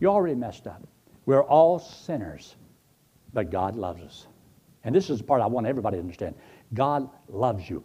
You 0.00 0.08
already 0.08 0.34
messed 0.34 0.66
up. 0.66 0.82
We're 1.26 1.44
all 1.44 1.78
sinners, 1.78 2.56
but 3.32 3.50
God 3.50 3.76
loves 3.76 4.02
us. 4.02 4.26
And 4.82 4.94
this 4.94 5.08
is 5.10 5.18
the 5.18 5.24
part 5.24 5.40
I 5.40 5.46
want 5.46 5.66
everybody 5.66 5.96
to 5.96 6.00
understand. 6.00 6.34
God 6.74 7.08
loves 7.28 7.70
you. 7.70 7.84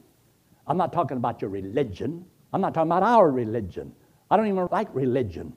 I'm 0.67 0.77
not 0.77 0.91
talking 0.91 1.17
about 1.17 1.41
your 1.41 1.49
religion. 1.49 2.25
I'm 2.51 2.61
not 2.61 2.73
talking 2.73 2.91
about 2.91 3.03
our 3.03 3.31
religion. 3.31 3.93
I 4.29 4.37
don't 4.37 4.47
even 4.47 4.67
like 4.71 4.93
religion. 4.93 5.53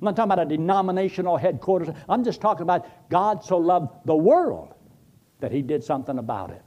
I'm 0.00 0.04
not 0.04 0.16
talking 0.16 0.32
about 0.32 0.46
a 0.46 0.48
denominational 0.48 1.36
headquarters. 1.36 1.88
I'm 2.08 2.24
just 2.24 2.40
talking 2.40 2.62
about 2.62 3.10
God 3.10 3.44
so 3.44 3.58
loved 3.58 3.90
the 4.04 4.16
world 4.16 4.74
that 5.40 5.52
he 5.52 5.62
did 5.62 5.84
something 5.84 6.18
about 6.18 6.50
it. 6.50 6.62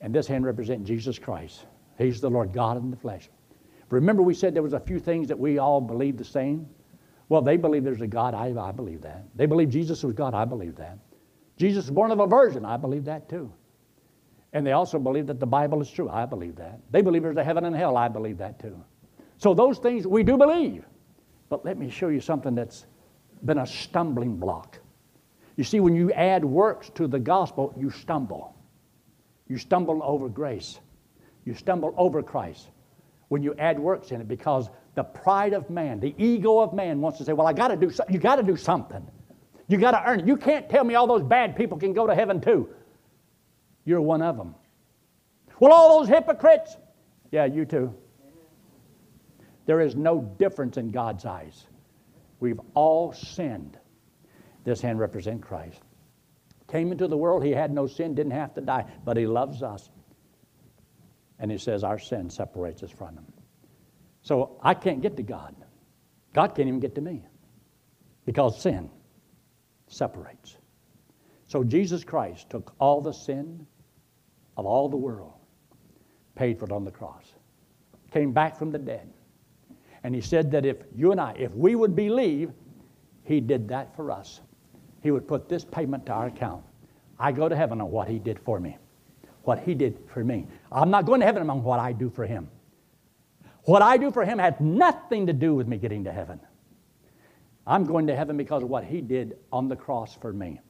And 0.00 0.14
this 0.14 0.26
hand 0.26 0.44
represents 0.44 0.86
Jesus 0.86 1.18
Christ. 1.18 1.66
He's 1.96 2.20
the 2.20 2.30
Lord 2.30 2.52
God 2.52 2.76
in 2.76 2.90
the 2.90 2.96
flesh. 2.96 3.28
Remember, 3.90 4.22
we 4.22 4.34
said 4.34 4.54
there 4.54 4.62
was 4.62 4.74
a 4.74 4.80
few 4.80 4.98
things 4.98 5.28
that 5.28 5.38
we 5.38 5.58
all 5.58 5.80
believe 5.80 6.16
the 6.16 6.24
same? 6.24 6.68
Well, 7.28 7.42
they 7.42 7.56
believe 7.56 7.84
there's 7.84 8.00
a 8.00 8.06
God. 8.06 8.34
I, 8.34 8.54
I 8.58 8.72
believe 8.72 9.02
that. 9.02 9.24
They 9.34 9.46
believe 9.46 9.70
Jesus 9.70 10.02
was 10.02 10.14
God. 10.14 10.34
I 10.34 10.44
believe 10.44 10.76
that. 10.76 10.98
Jesus 11.56 11.86
was 11.86 11.90
born 11.90 12.10
of 12.10 12.20
a 12.20 12.26
virgin. 12.26 12.64
I 12.64 12.76
believe 12.76 13.04
that 13.04 13.28
too. 13.28 13.52
And 14.52 14.66
they 14.66 14.72
also 14.72 14.98
believe 14.98 15.26
that 15.26 15.40
the 15.40 15.46
Bible 15.46 15.80
is 15.82 15.90
true. 15.90 16.08
I 16.08 16.24
believe 16.24 16.56
that. 16.56 16.80
They 16.90 17.02
believe 17.02 17.22
there's 17.22 17.36
a 17.36 17.44
heaven 17.44 17.64
and 17.64 17.74
hell. 17.76 17.96
I 17.96 18.08
believe 18.08 18.38
that 18.38 18.58
too. 18.58 18.82
So 19.36 19.54
those 19.54 19.78
things 19.78 20.06
we 20.06 20.22
do 20.22 20.36
believe. 20.36 20.84
But 21.48 21.64
let 21.64 21.78
me 21.78 21.90
show 21.90 22.08
you 22.08 22.20
something 22.20 22.54
that's 22.54 22.86
been 23.44 23.58
a 23.58 23.66
stumbling 23.66 24.36
block. 24.36 24.78
You 25.56 25.64
see, 25.64 25.80
when 25.80 25.94
you 25.94 26.12
add 26.12 26.44
works 26.44 26.90
to 26.94 27.06
the 27.06 27.18
gospel, 27.18 27.74
you 27.76 27.90
stumble. 27.90 28.54
You 29.48 29.58
stumble 29.58 30.00
over 30.02 30.28
grace. 30.28 30.78
You 31.44 31.54
stumble 31.54 31.94
over 31.96 32.22
Christ 32.22 32.68
when 33.28 33.42
you 33.42 33.54
add 33.58 33.78
works 33.78 34.10
in 34.10 34.20
it 34.20 34.28
because 34.28 34.68
the 34.94 35.04
pride 35.04 35.52
of 35.52 35.70
man, 35.70 36.00
the 36.00 36.14
ego 36.18 36.58
of 36.58 36.72
man 36.72 37.00
wants 37.00 37.18
to 37.18 37.24
say, 37.24 37.32
well, 37.32 37.46
I 37.46 37.52
got 37.52 37.68
to 37.68 37.76
do 37.76 37.90
something. 37.90 38.14
You 38.14 38.20
got 38.20 38.36
to 38.36 38.42
do 38.42 38.56
something. 38.56 39.06
You 39.68 39.78
got 39.78 39.92
to 39.92 40.02
earn 40.06 40.20
it. 40.20 40.26
You 40.26 40.36
can't 40.36 40.68
tell 40.68 40.84
me 40.84 40.94
all 40.94 41.06
those 41.06 41.22
bad 41.22 41.56
people 41.56 41.78
can 41.78 41.92
go 41.92 42.06
to 42.06 42.14
heaven 42.14 42.40
too. 42.40 42.68
You're 43.84 44.00
one 44.00 44.22
of 44.22 44.36
them. 44.36 44.54
Well, 45.60 45.72
all 45.72 45.98
those 45.98 46.08
hypocrites, 46.08 46.76
yeah, 47.30 47.44
you 47.46 47.64
too. 47.64 47.94
There 49.66 49.80
is 49.80 49.94
no 49.94 50.20
difference 50.38 50.76
in 50.76 50.90
God's 50.90 51.24
eyes. 51.26 51.66
We've 52.40 52.60
all 52.74 53.12
sinned. 53.12 53.78
This 54.64 54.80
hand 54.80 54.98
represents 54.98 55.46
Christ. 55.46 55.80
Came 56.68 56.92
into 56.92 57.08
the 57.08 57.16
world, 57.16 57.42
he 57.42 57.50
had 57.50 57.72
no 57.72 57.86
sin, 57.86 58.14
didn't 58.14 58.32
have 58.32 58.54
to 58.54 58.60
die, 58.60 58.84
but 59.04 59.16
he 59.16 59.26
loves 59.26 59.62
us. 59.62 59.88
And 61.38 61.50
he 61.50 61.58
says 61.58 61.82
our 61.82 61.98
sin 61.98 62.30
separates 62.30 62.82
us 62.82 62.90
from 62.90 63.14
him. 63.14 63.26
So 64.22 64.58
I 64.62 64.74
can't 64.74 65.00
get 65.00 65.16
to 65.16 65.22
God. 65.22 65.54
God 66.34 66.48
can't 66.48 66.68
even 66.68 66.80
get 66.80 66.94
to 66.96 67.00
me 67.00 67.24
because 68.26 68.60
sin 68.60 68.90
separates. 69.86 70.58
So 71.46 71.64
Jesus 71.64 72.04
Christ 72.04 72.50
took 72.50 72.74
all 72.78 73.00
the 73.00 73.12
sin 73.12 73.66
of 74.56 74.66
all 74.66 74.88
the 74.88 74.96
world, 74.96 75.32
paid 76.34 76.58
for 76.58 76.66
it 76.66 76.72
on 76.72 76.84
the 76.84 76.90
cross, 76.90 77.32
came 78.12 78.32
back 78.32 78.56
from 78.58 78.70
the 78.70 78.78
dead. 78.78 79.10
And 80.04 80.14
he 80.14 80.20
said 80.20 80.50
that 80.50 80.66
if 80.66 80.76
you 80.94 81.10
and 81.12 81.20
I, 81.20 81.34
if 81.38 81.54
we 81.54 81.74
would 81.74 81.96
believe, 81.96 82.52
he 83.24 83.40
did 83.40 83.68
that 83.68 83.96
for 83.96 84.10
us. 84.10 84.40
He 85.02 85.10
would 85.10 85.26
put 85.28 85.48
this 85.48 85.64
payment 85.64 86.06
to 86.06 86.12
our 86.12 86.26
account. 86.26 86.64
I 87.18 87.32
go 87.32 87.48
to 87.48 87.56
heaven 87.56 87.80
on 87.80 87.90
what 87.90 88.08
he 88.08 88.18
did 88.18 88.38
for 88.40 88.60
me 88.60 88.78
what 89.48 89.60
he 89.60 89.74
did 89.74 89.98
for 90.12 90.22
me. 90.22 90.46
I'm 90.70 90.90
not 90.90 91.06
going 91.06 91.20
to 91.20 91.26
heaven 91.26 91.48
on 91.48 91.62
what 91.62 91.80
I 91.80 91.92
do 91.92 92.10
for 92.10 92.26
him. 92.26 92.50
What 93.64 93.80
I 93.80 93.96
do 93.96 94.10
for 94.10 94.22
him 94.22 94.38
has 94.38 94.52
nothing 94.60 95.26
to 95.26 95.32
do 95.32 95.54
with 95.54 95.66
me 95.66 95.78
getting 95.78 96.04
to 96.04 96.12
heaven. 96.12 96.38
I'm 97.66 97.84
going 97.84 98.06
to 98.08 98.14
heaven 98.14 98.36
because 98.36 98.62
of 98.62 98.68
what 98.68 98.84
he 98.84 99.00
did 99.00 99.38
on 99.50 99.68
the 99.68 99.74
cross 99.74 100.14
for 100.14 100.34
me. 100.34 100.60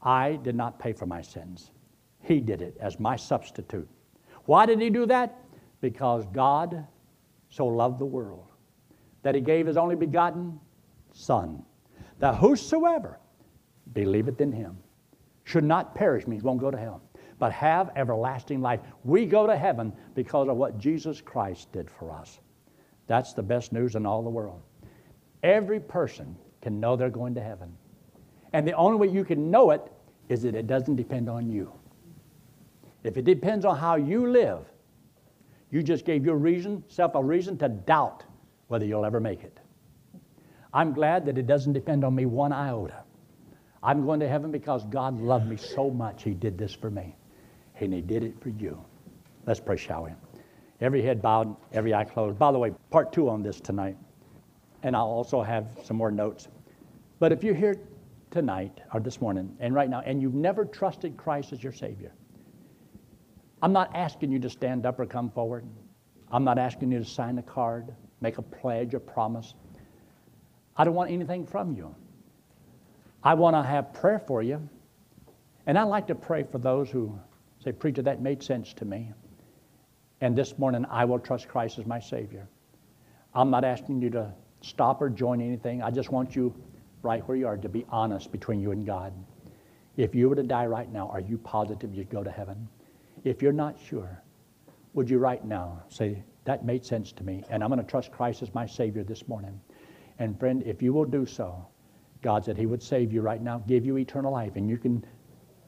I 0.00 0.36
did 0.44 0.54
not 0.54 0.78
pay 0.78 0.92
for 0.92 1.06
my 1.06 1.22
sins. 1.22 1.72
He 2.20 2.38
did 2.38 2.62
it 2.62 2.76
as 2.78 3.00
my 3.00 3.16
substitute. 3.16 3.88
Why 4.44 4.64
did 4.64 4.80
he 4.80 4.88
do 4.88 5.04
that? 5.06 5.36
Because 5.80 6.26
God 6.26 6.86
so 7.48 7.66
loved 7.66 7.98
the 7.98 8.06
world 8.06 8.46
that 9.24 9.34
he 9.34 9.40
gave 9.40 9.66
his 9.66 9.76
only 9.76 9.96
begotten 9.96 10.60
Son, 11.12 11.64
that 12.18 12.36
whosoever 12.36 13.18
believeth 13.92 14.40
in 14.40 14.52
him 14.52 14.76
should 15.44 15.64
not 15.64 15.94
perish, 15.94 16.26
means 16.26 16.42
won't 16.42 16.60
go 16.60 16.70
to 16.70 16.78
hell, 16.78 17.02
but 17.38 17.52
have 17.52 17.90
everlasting 17.96 18.60
life. 18.60 18.80
We 19.04 19.26
go 19.26 19.46
to 19.46 19.56
heaven 19.56 19.92
because 20.14 20.48
of 20.48 20.56
what 20.56 20.78
Jesus 20.78 21.20
Christ 21.20 21.70
did 21.72 21.90
for 21.90 22.10
us. 22.12 22.40
That's 23.06 23.32
the 23.32 23.42
best 23.42 23.72
news 23.72 23.96
in 23.96 24.06
all 24.06 24.22
the 24.22 24.30
world. 24.30 24.62
Every 25.42 25.80
person 25.80 26.36
can 26.62 26.80
know 26.80 26.96
they're 26.96 27.10
going 27.10 27.34
to 27.34 27.42
heaven. 27.42 27.76
And 28.54 28.66
the 28.66 28.72
only 28.72 28.96
way 28.96 29.12
you 29.12 29.24
can 29.24 29.50
know 29.50 29.72
it 29.72 29.82
is 30.28 30.42
that 30.42 30.54
it 30.54 30.66
doesn't 30.66 30.96
depend 30.96 31.28
on 31.28 31.50
you. 31.50 31.70
If 33.02 33.18
it 33.18 33.24
depends 33.24 33.66
on 33.66 33.76
how 33.76 33.96
you 33.96 34.30
live, 34.30 34.64
you 35.70 35.82
just 35.82 36.06
gave 36.06 36.24
your 36.24 36.36
reason, 36.36 36.82
self 36.88 37.14
a 37.14 37.22
reason 37.22 37.58
to 37.58 37.68
doubt 37.68 38.24
whether 38.68 38.86
you'll 38.86 39.04
ever 39.04 39.20
make 39.20 39.42
it. 39.42 39.58
I'm 40.74 40.92
glad 40.92 41.24
that 41.26 41.38
it 41.38 41.46
doesn't 41.46 41.72
depend 41.72 42.04
on 42.04 42.14
me 42.14 42.26
one 42.26 42.52
iota. 42.52 43.04
I'm 43.82 44.04
going 44.04 44.20
to 44.20 44.28
heaven 44.28 44.50
because 44.50 44.84
God 44.86 45.20
loved 45.20 45.46
me 45.46 45.56
so 45.56 45.88
much, 45.88 46.24
He 46.24 46.34
did 46.34 46.58
this 46.58 46.74
for 46.74 46.90
me 46.90 47.16
and 47.80 47.92
He 47.92 48.00
did 48.00 48.24
it 48.24 48.40
for 48.40 48.48
you. 48.50 48.84
Let's 49.46 49.60
pray, 49.60 49.76
shall 49.76 50.04
we? 50.04 50.10
Every 50.80 51.02
head 51.02 51.22
bowed, 51.22 51.54
every 51.72 51.94
eye 51.94 52.04
closed. 52.04 52.38
By 52.38 52.52
the 52.52 52.58
way, 52.58 52.72
part 52.90 53.12
two 53.12 53.28
on 53.28 53.42
this 53.42 53.60
tonight, 53.60 53.96
and 54.82 54.96
I'll 54.96 55.06
also 55.06 55.42
have 55.42 55.66
some 55.84 55.96
more 55.96 56.10
notes. 56.10 56.48
But 57.20 57.32
if 57.32 57.44
you're 57.44 57.54
here 57.54 57.76
tonight 58.30 58.80
or 58.92 59.00
this 59.00 59.20
morning 59.20 59.56
and 59.60 59.74
right 59.74 59.88
now, 59.88 60.02
and 60.04 60.20
you've 60.20 60.34
never 60.34 60.64
trusted 60.64 61.16
Christ 61.16 61.52
as 61.52 61.62
your 61.62 61.72
Savior, 61.72 62.12
I'm 63.62 63.72
not 63.72 63.94
asking 63.94 64.32
you 64.32 64.38
to 64.40 64.50
stand 64.50 64.84
up 64.84 64.98
or 64.98 65.06
come 65.06 65.30
forward. 65.30 65.64
I'm 66.30 66.44
not 66.44 66.58
asking 66.58 66.90
you 66.90 66.98
to 66.98 67.04
sign 67.04 67.38
a 67.38 67.42
card, 67.42 67.94
make 68.20 68.38
a 68.38 68.42
pledge, 68.42 68.94
a 68.94 69.00
promise. 69.00 69.54
I 70.76 70.84
don't 70.84 70.94
want 70.94 71.10
anything 71.10 71.46
from 71.46 71.72
you. 71.72 71.94
I 73.22 73.34
want 73.34 73.56
to 73.56 73.62
have 73.62 73.92
prayer 73.92 74.18
for 74.18 74.42
you. 74.42 74.68
And 75.66 75.78
I 75.78 75.84
like 75.84 76.08
to 76.08 76.14
pray 76.14 76.42
for 76.42 76.58
those 76.58 76.90
who 76.90 77.18
Say, 77.64 77.72
Preacher, 77.72 78.02
that 78.02 78.20
made 78.20 78.42
sense 78.42 78.74
to 78.74 78.84
me. 78.84 79.10
And 80.20 80.36
this 80.36 80.58
morning, 80.58 80.84
I 80.90 81.06
will 81.06 81.18
trust 81.18 81.48
Christ 81.48 81.78
as 81.78 81.86
my 81.86 81.98
Savior. 81.98 82.46
I'm 83.34 83.50
not 83.50 83.64
asking 83.64 84.02
you 84.02 84.10
to 84.10 84.32
stop 84.60 85.00
or 85.00 85.08
join 85.08 85.40
anything. 85.40 85.82
I 85.82 85.90
just 85.90 86.12
want 86.12 86.36
you 86.36 86.54
right 87.02 87.26
where 87.26 87.36
you 87.36 87.46
are 87.46 87.56
to 87.56 87.68
be 87.68 87.86
honest 87.88 88.30
between 88.30 88.60
you 88.60 88.70
and 88.72 88.84
God. 88.84 89.14
If 89.96 90.14
you 90.14 90.28
were 90.28 90.36
to 90.36 90.42
die 90.42 90.66
right 90.66 90.90
now, 90.92 91.08
are 91.08 91.20
you 91.20 91.38
positive 91.38 91.94
you'd 91.94 92.10
go 92.10 92.22
to 92.22 92.30
heaven? 92.30 92.68
If 93.24 93.40
you're 93.40 93.52
not 93.52 93.78
sure, 93.80 94.22
would 94.92 95.08
you 95.08 95.18
right 95.18 95.44
now 95.44 95.82
say, 95.88 96.22
That 96.44 96.66
made 96.66 96.84
sense 96.84 97.12
to 97.12 97.24
me, 97.24 97.44
and 97.48 97.64
I'm 97.64 97.70
going 97.70 97.80
to 97.80 97.90
trust 97.90 98.12
Christ 98.12 98.42
as 98.42 98.52
my 98.54 98.66
Savior 98.66 99.04
this 99.04 99.26
morning? 99.26 99.58
And 100.18 100.38
friend, 100.38 100.62
if 100.64 100.82
you 100.82 100.92
will 100.92 101.04
do 101.04 101.26
so, 101.26 101.66
God 102.22 102.44
said 102.44 102.56
He 102.56 102.66
would 102.66 102.82
save 102.82 103.12
you 103.12 103.20
right 103.20 103.42
now, 103.42 103.58
give 103.66 103.84
you 103.84 103.98
eternal 103.98 104.32
life, 104.32 104.56
and 104.56 104.68
you 104.68 104.78
can 104.78 105.04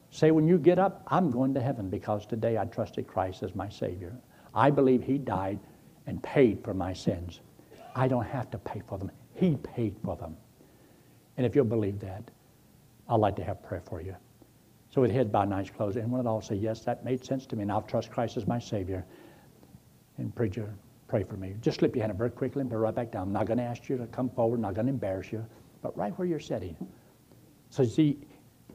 say 0.09 0.31
when 0.31 0.47
you 0.47 0.57
get 0.57 0.79
up, 0.79 1.03
I'm 1.07 1.29
going 1.29 1.53
to 1.53 1.61
heaven 1.61 1.89
because 1.89 2.25
today 2.25 2.57
I 2.57 2.65
trusted 2.65 3.07
Christ 3.07 3.43
as 3.43 3.55
my 3.55 3.69
Savior. 3.69 4.15
I 4.55 4.71
believe 4.71 5.03
He 5.03 5.17
died 5.17 5.59
and 6.07 6.21
paid 6.23 6.63
for 6.63 6.73
my 6.73 6.93
sins. 6.93 7.41
I 7.95 8.07
don't 8.07 8.25
have 8.25 8.49
to 8.51 8.57
pay 8.57 8.81
for 8.87 8.97
them. 8.97 9.11
He 9.33 9.57
paid 9.57 9.95
for 10.03 10.15
them. 10.15 10.35
And 11.35 11.45
if 11.45 11.55
you'll 11.55 11.65
believe 11.65 11.99
that, 11.99 12.23
I'd 13.09 13.19
like 13.19 13.35
to 13.35 13.43
have 13.43 13.61
prayer 13.63 13.81
for 13.85 14.01
you. 14.01 14.15
So 14.89 15.01
with 15.01 15.11
head 15.11 15.29
and 15.33 15.53
eyes 15.53 15.69
closed, 15.69 15.97
anyone 15.97 16.19
at 16.19 16.25
all 16.25 16.41
say, 16.41 16.55
Yes, 16.55 16.81
that 16.81 17.05
made 17.05 17.23
sense 17.23 17.45
to 17.47 17.55
me, 17.55 17.63
and 17.63 17.71
I'll 17.71 17.81
trust 17.81 18.09
Christ 18.09 18.37
as 18.37 18.47
my 18.47 18.59
Savior. 18.59 19.05
And 20.17 20.33
preacher, 20.33 20.73
pray 21.07 21.23
for 21.23 21.37
me. 21.37 21.55
Just 21.61 21.79
slip 21.79 21.95
your 21.95 22.03
hand 22.03 22.11
up 22.11 22.17
very 22.17 22.29
quickly 22.29 22.61
and 22.61 22.69
put 22.69 22.77
it 22.77 22.79
right 22.79 22.95
back 22.95 23.11
down. 23.11 23.27
I'm 23.27 23.33
not 23.33 23.45
going 23.45 23.57
to 23.57 23.63
ask 23.63 23.87
you 23.89 23.97
to 23.97 24.07
come 24.07 24.29
forward, 24.29 24.59
not 24.59 24.73
going 24.73 24.87
to 24.87 24.91
embarrass 24.91 25.31
you, 25.31 25.45
but 25.81 25.97
right 25.97 26.17
where 26.17 26.27
you're 26.27 26.39
sitting. 26.39 26.75
So 27.69 27.83
you 27.83 27.89
see, 27.89 28.17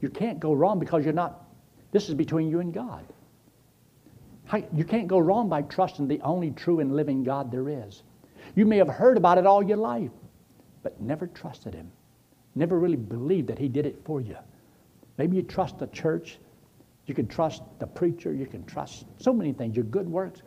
you 0.00 0.08
can't 0.08 0.40
go 0.40 0.52
wrong 0.52 0.78
because 0.78 1.04
you're 1.04 1.12
not, 1.12 1.44
this 1.92 2.08
is 2.08 2.14
between 2.14 2.48
you 2.48 2.60
and 2.60 2.72
God. 2.72 3.04
You 4.74 4.84
can't 4.84 5.08
go 5.08 5.18
wrong 5.18 5.48
by 5.48 5.62
trusting 5.62 6.08
the 6.08 6.20
only 6.20 6.50
true 6.50 6.80
and 6.80 6.94
living 6.94 7.22
God 7.22 7.50
there 7.50 7.68
is. 7.68 8.02
You 8.54 8.66
may 8.66 8.76
have 8.78 8.88
heard 8.88 9.16
about 9.16 9.38
it 9.38 9.46
all 9.46 9.62
your 9.62 9.78
life, 9.78 10.10
but 10.82 11.00
never 11.00 11.26
trusted 11.26 11.74
Him. 11.74 11.90
Never 12.54 12.78
really 12.78 12.96
believed 12.96 13.48
that 13.48 13.58
He 13.58 13.68
did 13.68 13.86
it 13.86 14.00
for 14.04 14.20
you. 14.20 14.36
Maybe 15.16 15.36
you 15.36 15.42
trust 15.42 15.78
the 15.78 15.86
church, 15.86 16.38
you 17.06 17.14
can 17.14 17.28
trust 17.28 17.62
the 17.78 17.86
preacher, 17.86 18.34
you 18.34 18.46
can 18.46 18.64
trust 18.64 19.06
so 19.16 19.32
many 19.32 19.52
things, 19.52 19.74
your 19.76 19.86
good 19.86 20.08
works, 20.08 20.42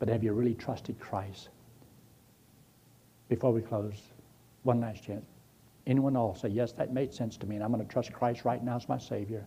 but 0.00 0.08
have 0.08 0.24
you 0.24 0.32
really 0.32 0.54
trusted 0.54 0.98
Christ? 0.98 1.50
Before 3.28 3.52
we 3.52 3.60
close, 3.60 3.94
one 4.64 4.80
last 4.80 5.04
chance. 5.04 5.24
Anyone 5.86 6.16
else 6.16 6.42
say, 6.42 6.48
Yes, 6.48 6.72
that 6.72 6.92
made 6.92 7.14
sense 7.14 7.36
to 7.36 7.46
me, 7.46 7.54
and 7.54 7.64
I'm 7.64 7.70
going 7.70 7.86
to 7.86 7.90
trust 7.90 8.12
Christ 8.12 8.44
right 8.44 8.62
now 8.62 8.76
as 8.76 8.88
my 8.88 8.98
Savior. 8.98 9.46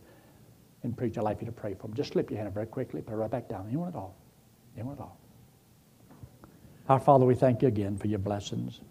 And 0.84 0.96
preach, 0.96 1.18
I'd 1.18 1.24
like 1.24 1.42
you 1.42 1.46
to 1.46 1.52
pray 1.52 1.74
for 1.74 1.88
them. 1.88 1.94
Just 1.96 2.14
slip 2.14 2.30
your 2.30 2.38
hand 2.38 2.48
up 2.48 2.54
very 2.54 2.66
quickly, 2.66 3.02
put 3.02 3.14
it 3.14 3.18
right 3.18 3.32
back 3.32 3.50
down. 3.50 3.66
Anyone 3.68 3.90
at 3.90 3.96
all? 3.96 4.16
Anyone 4.78 4.96
at 4.96 5.02
all? 5.02 5.18
Our 6.90 7.00
Father, 7.00 7.26
we 7.26 7.36
thank 7.36 7.62
you 7.62 7.70
again 7.70 7.98
for 7.98 8.08
your 8.08 8.20
blessings. 8.20 8.82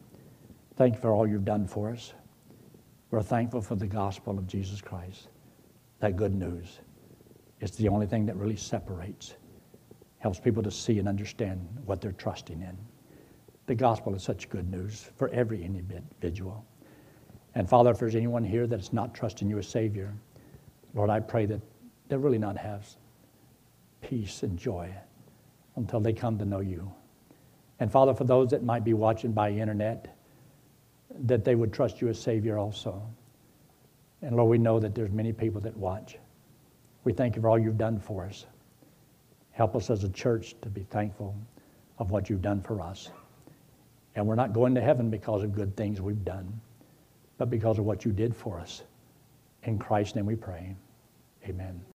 Thank 0.76 0.94
you 0.94 1.00
for 1.00 1.12
all 1.12 1.26
you've 1.26 1.44
done 1.44 1.66
for 1.66 1.90
us. 1.90 2.14
We're 3.10 3.22
thankful 3.22 3.60
for 3.60 3.74
the 3.74 3.86
gospel 3.86 4.38
of 4.38 4.46
Jesus 4.46 4.80
Christ, 4.80 5.28
that 6.00 6.16
good 6.16 6.34
news. 6.34 6.80
It's 7.60 7.76
the 7.76 7.88
only 7.88 8.06
thing 8.06 8.24
that 8.26 8.36
really 8.36 8.56
separates, 8.56 9.34
helps 10.22 10.38
people 10.38 10.62
to 10.62 10.70
see 10.70 11.00
and 11.00 11.08
understand 11.08 11.66
what 11.84 12.00
they're 12.00 12.12
trusting 12.12 12.62
in. 12.62 12.78
The 13.66 13.74
gospel 13.74 14.14
is 14.14 14.22
such 14.22 14.48
good 14.48 14.70
news 14.70 15.10
for 15.16 15.28
every 15.30 15.64
individual. 15.64 16.64
And 17.56 17.68
Father, 17.68 17.90
if 17.90 17.98
there's 17.98 18.14
anyone 18.14 18.44
here 18.44 18.68
that 18.68 18.78
is 18.78 18.92
not 18.92 19.14
trusting 19.14 19.50
you 19.50 19.58
as 19.58 19.66
Savior, 19.66 20.14
Lord, 20.94 21.10
I 21.10 21.18
pray 21.18 21.46
that 21.46 21.60
they 22.08 22.16
really 22.16 22.38
not 22.38 22.56
have 22.56 22.86
peace 24.00 24.44
and 24.44 24.56
joy 24.56 24.94
until 25.74 25.98
they 25.98 26.12
come 26.12 26.38
to 26.38 26.44
know 26.44 26.60
you. 26.60 26.92
And 27.80 27.90
Father, 27.90 28.14
for 28.14 28.22
those 28.22 28.50
that 28.50 28.62
might 28.62 28.84
be 28.84 28.94
watching 28.94 29.32
by 29.32 29.50
internet, 29.50 30.16
that 31.24 31.44
they 31.44 31.56
would 31.56 31.72
trust 31.72 32.00
you 32.00 32.06
as 32.08 32.20
Savior 32.20 32.58
also. 32.58 33.02
And 34.22 34.36
Lord, 34.36 34.50
we 34.50 34.58
know 34.58 34.78
that 34.78 34.94
there's 34.94 35.10
many 35.10 35.32
people 35.32 35.60
that 35.62 35.76
watch. 35.76 36.16
We 37.02 37.12
thank 37.12 37.34
you 37.34 37.42
for 37.42 37.48
all 37.48 37.58
you've 37.58 37.76
done 37.76 37.98
for 37.98 38.24
us. 38.24 38.46
Help 39.52 39.76
us 39.76 39.90
as 39.90 40.04
a 40.04 40.08
church 40.08 40.54
to 40.62 40.68
be 40.68 40.82
thankful 40.84 41.34
of 41.98 42.10
what 42.10 42.28
you've 42.28 42.42
done 42.42 42.60
for 42.60 42.80
us. 42.80 43.10
And 44.14 44.26
we're 44.26 44.34
not 44.34 44.52
going 44.52 44.74
to 44.74 44.80
heaven 44.80 45.10
because 45.10 45.42
of 45.42 45.54
good 45.54 45.76
things 45.76 46.00
we've 46.00 46.24
done 46.24 46.60
but 47.42 47.50
because 47.50 47.76
of 47.76 47.84
what 47.84 48.04
you 48.04 48.12
did 48.12 48.36
for 48.36 48.60
us. 48.60 48.82
In 49.64 49.76
Christ's 49.76 50.14
name 50.14 50.26
we 50.26 50.36
pray. 50.36 50.76
Amen. 51.44 51.91